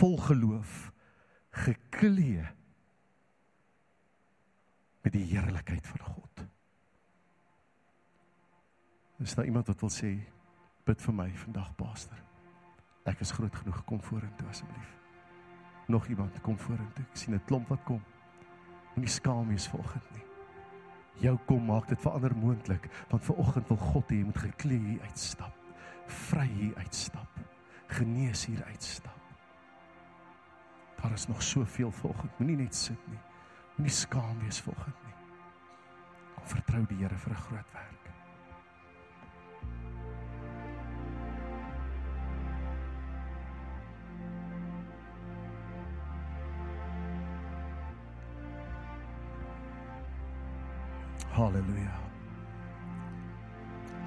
[0.00, 0.76] vol geloof
[1.66, 2.44] geklee
[5.06, 6.46] met die heerlikheid van God
[9.24, 10.14] is daar iemand wat wil sê
[10.86, 12.26] bid vir my vandag pastor
[13.06, 14.94] Ek is groot genoeg kom vorentoe asseblief.
[15.86, 17.04] Nog iemand kom vorentoe.
[17.12, 18.02] Ek sien 'n klomp wat kom.
[18.96, 20.22] Moenie skaam wees vanoggend nie.
[21.20, 24.78] Jou kom maak dit vir ander moontlik, want vanoggend wil God hê jy moet geklee
[24.80, 25.58] hier uitstap.
[26.28, 27.42] Vry hier uitstap.
[27.92, 29.20] Genees hier uitstap.
[30.96, 32.38] Daar is nog soveel vanoggend.
[32.40, 33.20] Moenie net sit nie.
[33.76, 35.14] Moenie skaam wees vanoggend nie.
[36.38, 37.95] Kom vertrou die Here vir 'n groot werk.
[51.36, 51.92] Halleluja.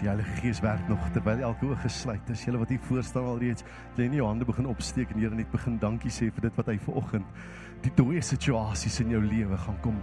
[0.02, 2.44] Die Heilige Gees werk nog terwyl elke oog gesluit is.
[2.44, 3.66] Julle wat hier voor staan alreeds,
[3.98, 6.72] lê nie jou hande begin opsteek en Here net begin dankie sê vir dit wat
[6.72, 7.38] hy ver oggend
[7.84, 10.00] die dooie situasies in jou lewe gaan kom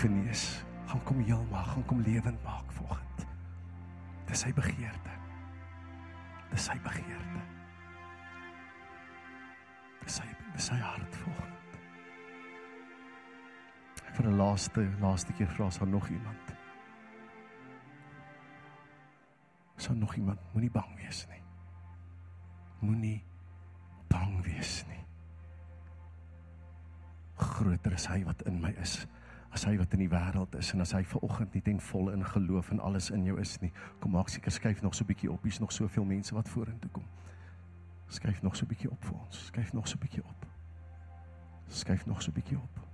[0.00, 0.46] genees.
[0.88, 3.28] Gaan kom heel maak, gaan kom lewend maak vanoggend.
[4.30, 5.20] Dis sy begeerte.
[6.54, 7.44] Dis sy begeerte.
[10.06, 11.57] Dis sy dis sy hart vanoggend
[14.18, 16.54] vir 'n laaste laaste keer vra as daar nog iemand.
[19.76, 20.38] Is daar nog iemand?
[20.52, 21.42] Moenie bang wees nie.
[22.78, 23.24] Moenie
[24.08, 25.04] bang wees nie.
[27.34, 29.06] Groter is hy wat in my is
[29.50, 32.12] as hy wat in die wêreld is en as hy ver oggend nie ten volle
[32.12, 33.72] in geloof en alles in jou is nie.
[34.00, 35.42] Kom maak seker skuif nog so 'n bietjie op.
[35.42, 37.04] Hier's nog soveel mense wat vorentoe kom.
[38.08, 39.46] Skuif nog so 'n bietjie op vir ons.
[39.46, 40.46] Skuif nog so 'n bietjie op.
[41.68, 42.87] Skuif nog so 'n bietjie op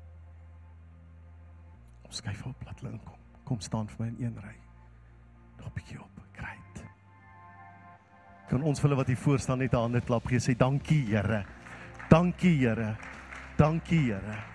[2.14, 3.18] skuif op laat hulle inkom.
[3.44, 4.56] Kom staan vir my in een ry.
[5.58, 6.10] Nog 'n bietjie op.
[6.32, 6.84] Great.
[8.48, 11.06] Kan ons vir hulle wat hier voor staan net 'n hande klap gee sê dankie
[11.06, 11.44] Here.
[12.08, 12.96] Dankie Here.
[13.56, 14.54] Dankie Here.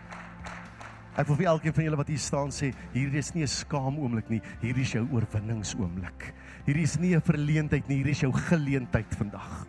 [1.20, 3.98] Ek wil vir elkeen van julle wat hier staan sê, hierdie is nie 'n skaam
[4.00, 6.34] oomblik nie, hierdie is jou oorwinningsoomblik.
[6.66, 9.68] Hierdie is nie 'n verleentheid nie, hierdie is jou geleentheid vandag.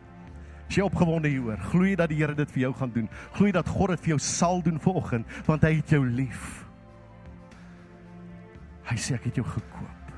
[0.68, 3.08] As jy opgewonde hieroor, glo jy dat die Here dit vir jou gaan doen?
[3.32, 6.59] Glo jy dat God dit vir jou sal doen vanoggend, want hy het jou lief.
[8.90, 10.14] Hy sê ek het jou gekoop.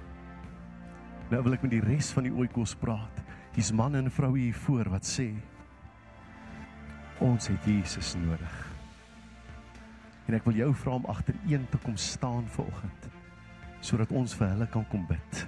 [1.33, 3.21] Nou wil ek met die res van die ooikos praat.
[3.53, 5.29] Hier's manne en vroue hier voor wat sê
[7.23, 8.55] ons het Jesus nodig.
[10.27, 13.11] En ek wil jou vra om agtereen te kom staan vanoggend
[13.83, 15.41] sodat ons vir hulle kan kom bid.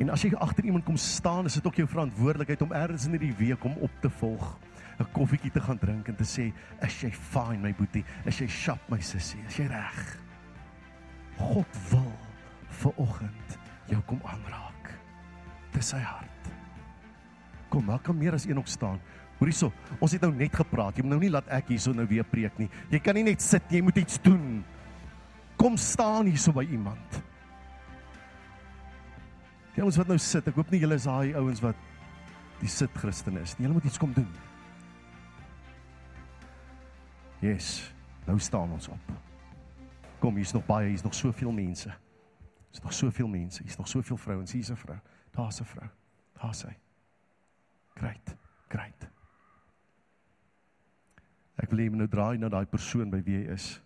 [0.00, 3.18] En as jy agter iemand kom staan, is dit ook jou verantwoordelikheid om eers in
[3.18, 4.58] hierdie week om op te volg,
[4.98, 8.04] 'n koffietjie te gaan drink en te sê, "Is jy fine my boetie?
[8.24, 9.40] Is jy sharp my sussie?
[9.46, 10.23] Is jy reg?"
[11.38, 12.12] God wil
[12.82, 13.58] vir oggend
[13.90, 14.92] jou kom aanraak.
[15.74, 16.50] Dis sy hart.
[17.72, 19.00] Kom, maak hom meer as een op staan.
[19.38, 20.96] Hoor hierso, ons het nou net gepraat.
[20.96, 22.68] Jy moet nou nie laat ek hierso nou weer preek nie.
[22.92, 24.62] Jy kan nie net sit nie, jy moet iets doen.
[25.58, 27.18] Kom staan hierso by iemand.
[29.74, 31.78] Die ouens wat nou sit, ek hoop nie julle is daai ouens wat
[32.60, 33.66] die sit Christen is nie.
[33.66, 34.30] Julle moet iets kom doen.
[37.42, 37.76] Yes,
[38.24, 39.23] nou staan ons op.
[40.24, 41.90] Kom, hier's nog baie, hier's nog soveel mense.
[42.70, 44.98] Hier's nog soveel mense, hier's nog soveel vrouens, hier's 'n vrou.
[45.30, 45.88] Daar's 'n vrou.
[46.32, 46.76] Daar's sy.
[47.94, 48.36] Great.
[48.68, 49.08] Great.
[51.56, 53.82] Ek wil hê jy nou draai na daai persoon by wie jy is.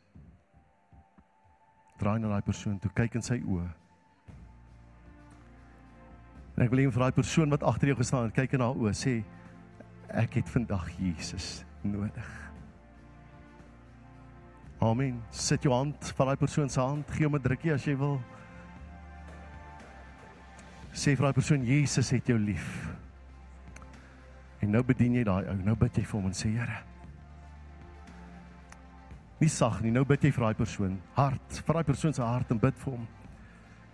[1.99, 3.74] Draai na daai persoon toe, kyk in sy oë.
[6.57, 8.74] En ek wil hê vir daai persoon wat agter jou gestaan het, kyk in haar
[8.74, 9.24] oë, sê
[10.09, 12.47] ek het vandag Jesus nodig.
[14.81, 15.22] Amen.
[15.31, 18.20] Sit jou hand van daai persoon se hand, gee hom 'n drukkie as jy wil.
[20.93, 22.89] Sê vir daai persoon Jesus het jou lief.
[24.61, 25.57] En nou bedien jy daai ou.
[25.64, 26.83] Nou bid jy vir hom en sê Here.
[29.41, 32.51] Nie sag nie, nou bid jy vir daai persoon hart, vir daai persoon se hart
[32.51, 33.07] en bid vir hom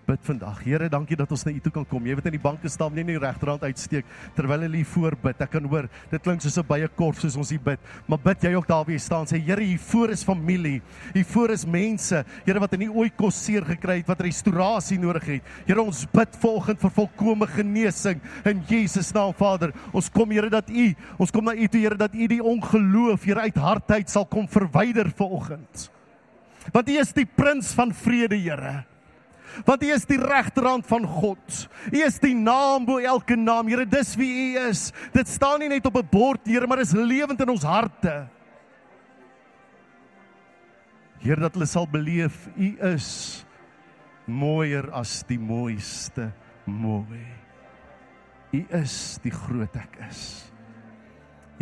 [0.07, 0.61] bid vandag.
[0.65, 2.05] Here, dankie dat ons na U toe kan kom.
[2.07, 5.41] Jy weet in die banke staan nie net regterhand uitsteek terwyl hulle hier voor bid.
[5.45, 7.81] Ek kan hoor, dit klink soos 'n baie korf soos ons hier bid.
[8.07, 10.83] Maar bid jy ook daar waar jy staan sê, Here, hier voor is familie.
[11.15, 14.99] Hier voor is mense, Here wat in die ooit kos seer gekry het, wat restaurasie
[14.99, 15.43] nodig het.
[15.67, 19.73] Here, ons bid volgens vir volkomme genesing in Jesus naam, Vader.
[19.93, 23.25] Ons kom Here dat U, ons kom na U toe Here dat U die ongeloof
[23.25, 25.91] Here uit hartheid sal kom verwyder vanoggend.
[26.73, 28.85] Want U is die prins van vrede, Here
[29.65, 31.59] want U is die regterhand van God.
[31.93, 33.69] U is die naam bo elke naam.
[33.69, 34.89] Here, dis wie U is.
[35.15, 38.29] Dit staan nie net op 'n bord, Here, maar is lewend in ons harte.
[41.19, 43.45] Here, dat hulle sal beleef U is
[44.27, 46.33] mooier as die mooiste
[46.67, 47.25] mooi.
[48.53, 50.51] U is die groot ek is.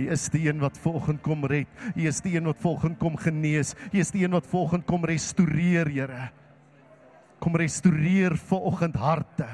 [0.00, 1.68] U is die een wat volgens kom red.
[1.96, 3.74] U is die een wat volgens kom genees.
[3.92, 6.30] U is die een wat volgens kom restoreer, Here.
[7.42, 9.48] Kom restoreer ver oggend harte.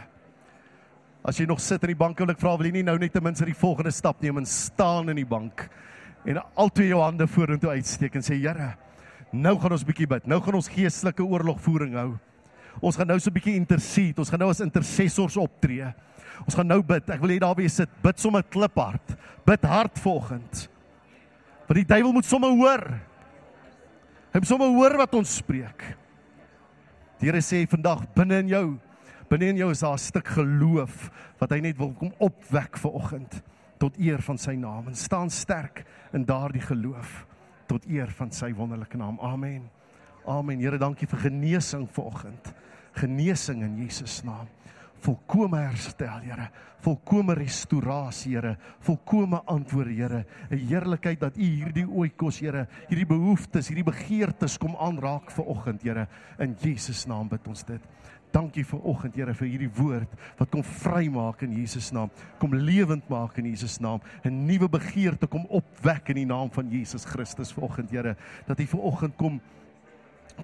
[1.24, 3.14] As jy nog sit in die bank, wil ek vra wil jy nie nou net
[3.16, 5.68] ten minste die volgende stap neem en staan in die bank
[6.28, 8.74] en al twee jou hande vorentoe uitsteek en sê Here,
[9.32, 10.26] nou gaan ons bietjie bid.
[10.28, 12.10] Nou gaan ons geestelike oorlogvoering hou.
[12.84, 14.20] Ons gaan nou so 'n bietjie intercede.
[14.20, 15.94] Ons gaan nou as intercessors optree.
[16.44, 17.08] Ons gaan nou bid.
[17.10, 17.88] Ek wil hê daar wees sit.
[18.02, 19.16] Bid sommer kliphard.
[19.44, 20.68] Bid hard volgens.
[21.66, 23.00] Want die duiwel moet sommer hoor.
[24.32, 25.97] Hy moet sommer hoor wat ons spreek.
[27.18, 28.66] Die Here sê vandag binne in jou
[29.28, 32.92] binne in jou is daar 'n stuk geloof wat hy net wil kom opwek vir
[32.92, 33.42] oggend
[33.78, 37.26] tot eer van sy naam en staan sterk in daardie geloof
[37.66, 39.18] tot eer van sy wonderlike naam.
[39.20, 39.70] Amen.
[40.26, 40.60] Amen.
[40.60, 42.54] Here, dankie vir genesing vir oggend.
[42.92, 44.48] Genesing in Jesus naam.
[45.00, 46.48] Volkome herstel, Here.
[46.84, 48.56] Volkome restaurasie, Here.
[48.80, 50.24] Volkome antwoord, Here.
[50.50, 55.82] 'n Heerlikheid dat U hierdie oikos, Here, hierdie behoeftes, hierdie begeertes kom aanraak vir oggend,
[55.82, 56.08] Here.
[56.38, 57.82] In Jesus naam bid ons dit.
[58.32, 63.08] Dankie vir oggend Here vir hierdie woord wat kom vrymaak in Jesus naam, kom lewend
[63.08, 67.52] maak in Jesus naam, 'n nuwe begeerte kom opwek in die naam van Jesus Christus
[67.52, 69.40] vir oggend Here, dat U vir oggend kom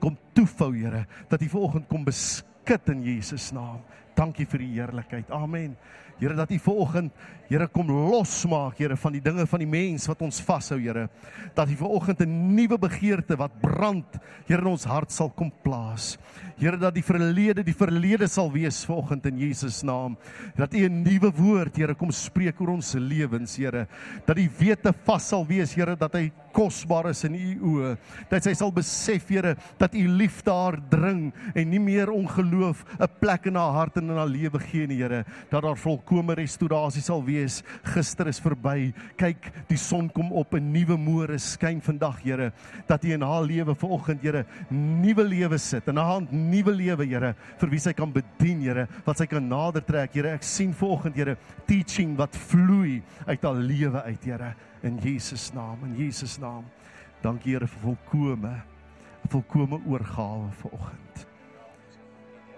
[0.01, 3.81] kom toefou Here, dat U vir oggend kom beskit in Jesus naam.
[4.15, 5.31] Dankie vir die heerlikheid.
[5.31, 5.77] Amen.
[6.19, 7.13] Here dat U vanoggend
[7.45, 11.09] Here kom losmaak Here van die dinge van die mens wat ons vashou Here.
[11.55, 14.07] Dat U vanoggend 'n nuwe begeerte wat brand
[14.47, 16.17] Here in ons hart sal kom plaas.
[16.57, 20.17] Here dat die verlede die verlede sal wees vanoggend in Jesus naam.
[20.57, 23.87] Dat U 'n nuwe woord Here kom spreek oor ons lewens Here.
[24.25, 27.97] Dat die wete vas sal wees Here dat hy kosbaar is in U oë.
[28.31, 33.09] Dat sy sal besef Here dat U liefde haar dring en nie meer ongeloof 'n
[33.21, 35.25] plek in haar hart en in haar lewe gee nie Here.
[35.51, 37.63] Dat daar volkomme restaurasie sal wees.
[37.95, 38.93] Gister is verby.
[39.17, 42.53] Kyk, die son kom op, 'n nuwe môre skyn vandag, Here,
[42.87, 45.89] dat U in haar lewe vanoggend, Here, nuwe lewe sit.
[45.89, 49.49] In haar hand nuwe lewe, Here, vir wie sy kan bedien, Here, wat sy kan
[49.49, 50.35] nader trek, Here.
[50.35, 51.37] Ek sien vanoggend, Here,
[51.67, 56.65] teaching wat vloei uit haar lewe uit, Here, in Jesus naam, in Jesus naam.
[57.23, 58.63] Dankie, Here, vir volkome
[59.31, 61.27] volkome oorgawe vanoggend.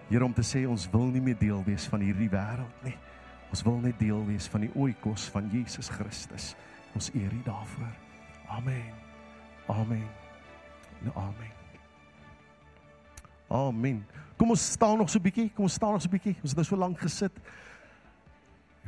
[0.09, 2.97] Here om te sê ons wil nie meer deel wees van hierdie wêreld nie.
[3.51, 6.55] Ons wil net deel wees van die oikos van Jesus Christus.
[6.95, 7.93] Ons eer U daarvoor.
[8.49, 8.93] Amen.
[9.67, 10.07] Amen.
[11.03, 11.53] Nou amen.
[13.49, 14.07] Amen.
[14.37, 15.51] Kom ons staan nog so 'n bietjie.
[15.55, 16.37] Kom ons staan nog so 'n bietjie.
[16.43, 17.33] Ons het nou so lank gesit.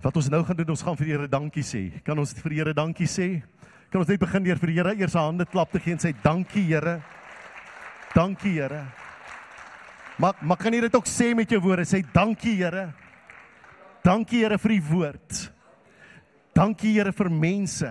[0.03, 2.03] Wat ons nou gaan doen, ons gaan vir die Here dankie sê.
[2.05, 3.43] Kan ons vir die Here dankie sê?
[3.91, 5.99] Kan ons net begin deur vir die Here eers 'n hande klap te gee en
[5.99, 7.03] sê dankie Here.
[8.15, 8.85] Dankie Here.
[10.19, 11.85] Maar maar kan jy dit ook sê met jou woorde?
[11.85, 12.93] Sê dankie Here.
[14.09, 15.39] Dankie Here vir die woord.
[16.57, 17.91] Dankie Here vir mense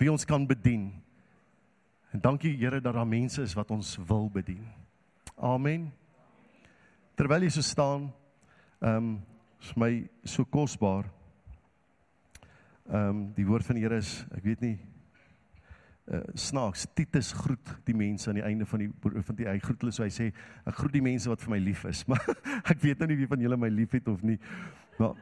[0.00, 0.88] wie ons kan bedien.
[2.10, 4.64] En dankie Here dat daar mense is wat ons wil bedien.
[5.38, 5.86] Amen.
[7.14, 8.08] Terwyl jy so staan,
[8.82, 9.12] ehm um,
[9.60, 9.92] is my
[10.24, 11.06] so kosbaar.
[12.90, 14.78] Ehm um, die woord van die Here is, ek weet nie
[16.10, 19.84] uh, snaaks Titus groet die mense aan die einde van die van die hy groet
[19.84, 20.30] hulle so hy sê
[20.66, 22.24] ek groet die mense wat vir my lief is maar
[22.64, 24.38] ek weet nou nie wie van julle my liefhet of nie
[24.98, 25.18] Maar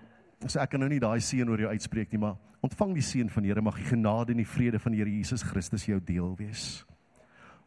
[0.47, 3.31] so ek kan nou nie daai seën oor jou uitspreek nie, maar ontvang die seën
[3.31, 6.01] van die Here, mag die genade en die vrede van die Here Jesus Christus jou
[6.01, 6.85] deel wees.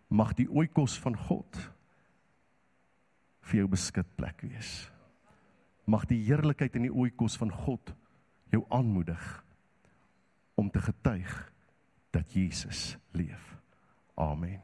[0.10, 1.60] Mag die oikos van God
[3.47, 4.89] vir jou beskik plek wees.
[5.88, 7.93] Mag die heerlikheid en die oikos van God
[8.52, 9.24] jou aanmoedig
[10.60, 11.32] om te getuig
[12.12, 13.56] dat Jesus leef.
[14.20, 14.60] Amen.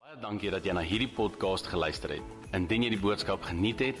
[0.00, 2.34] Baie dankie dat jy na hierdie podcast geluister het.
[2.56, 4.00] Indien jy die boodskap geniet het,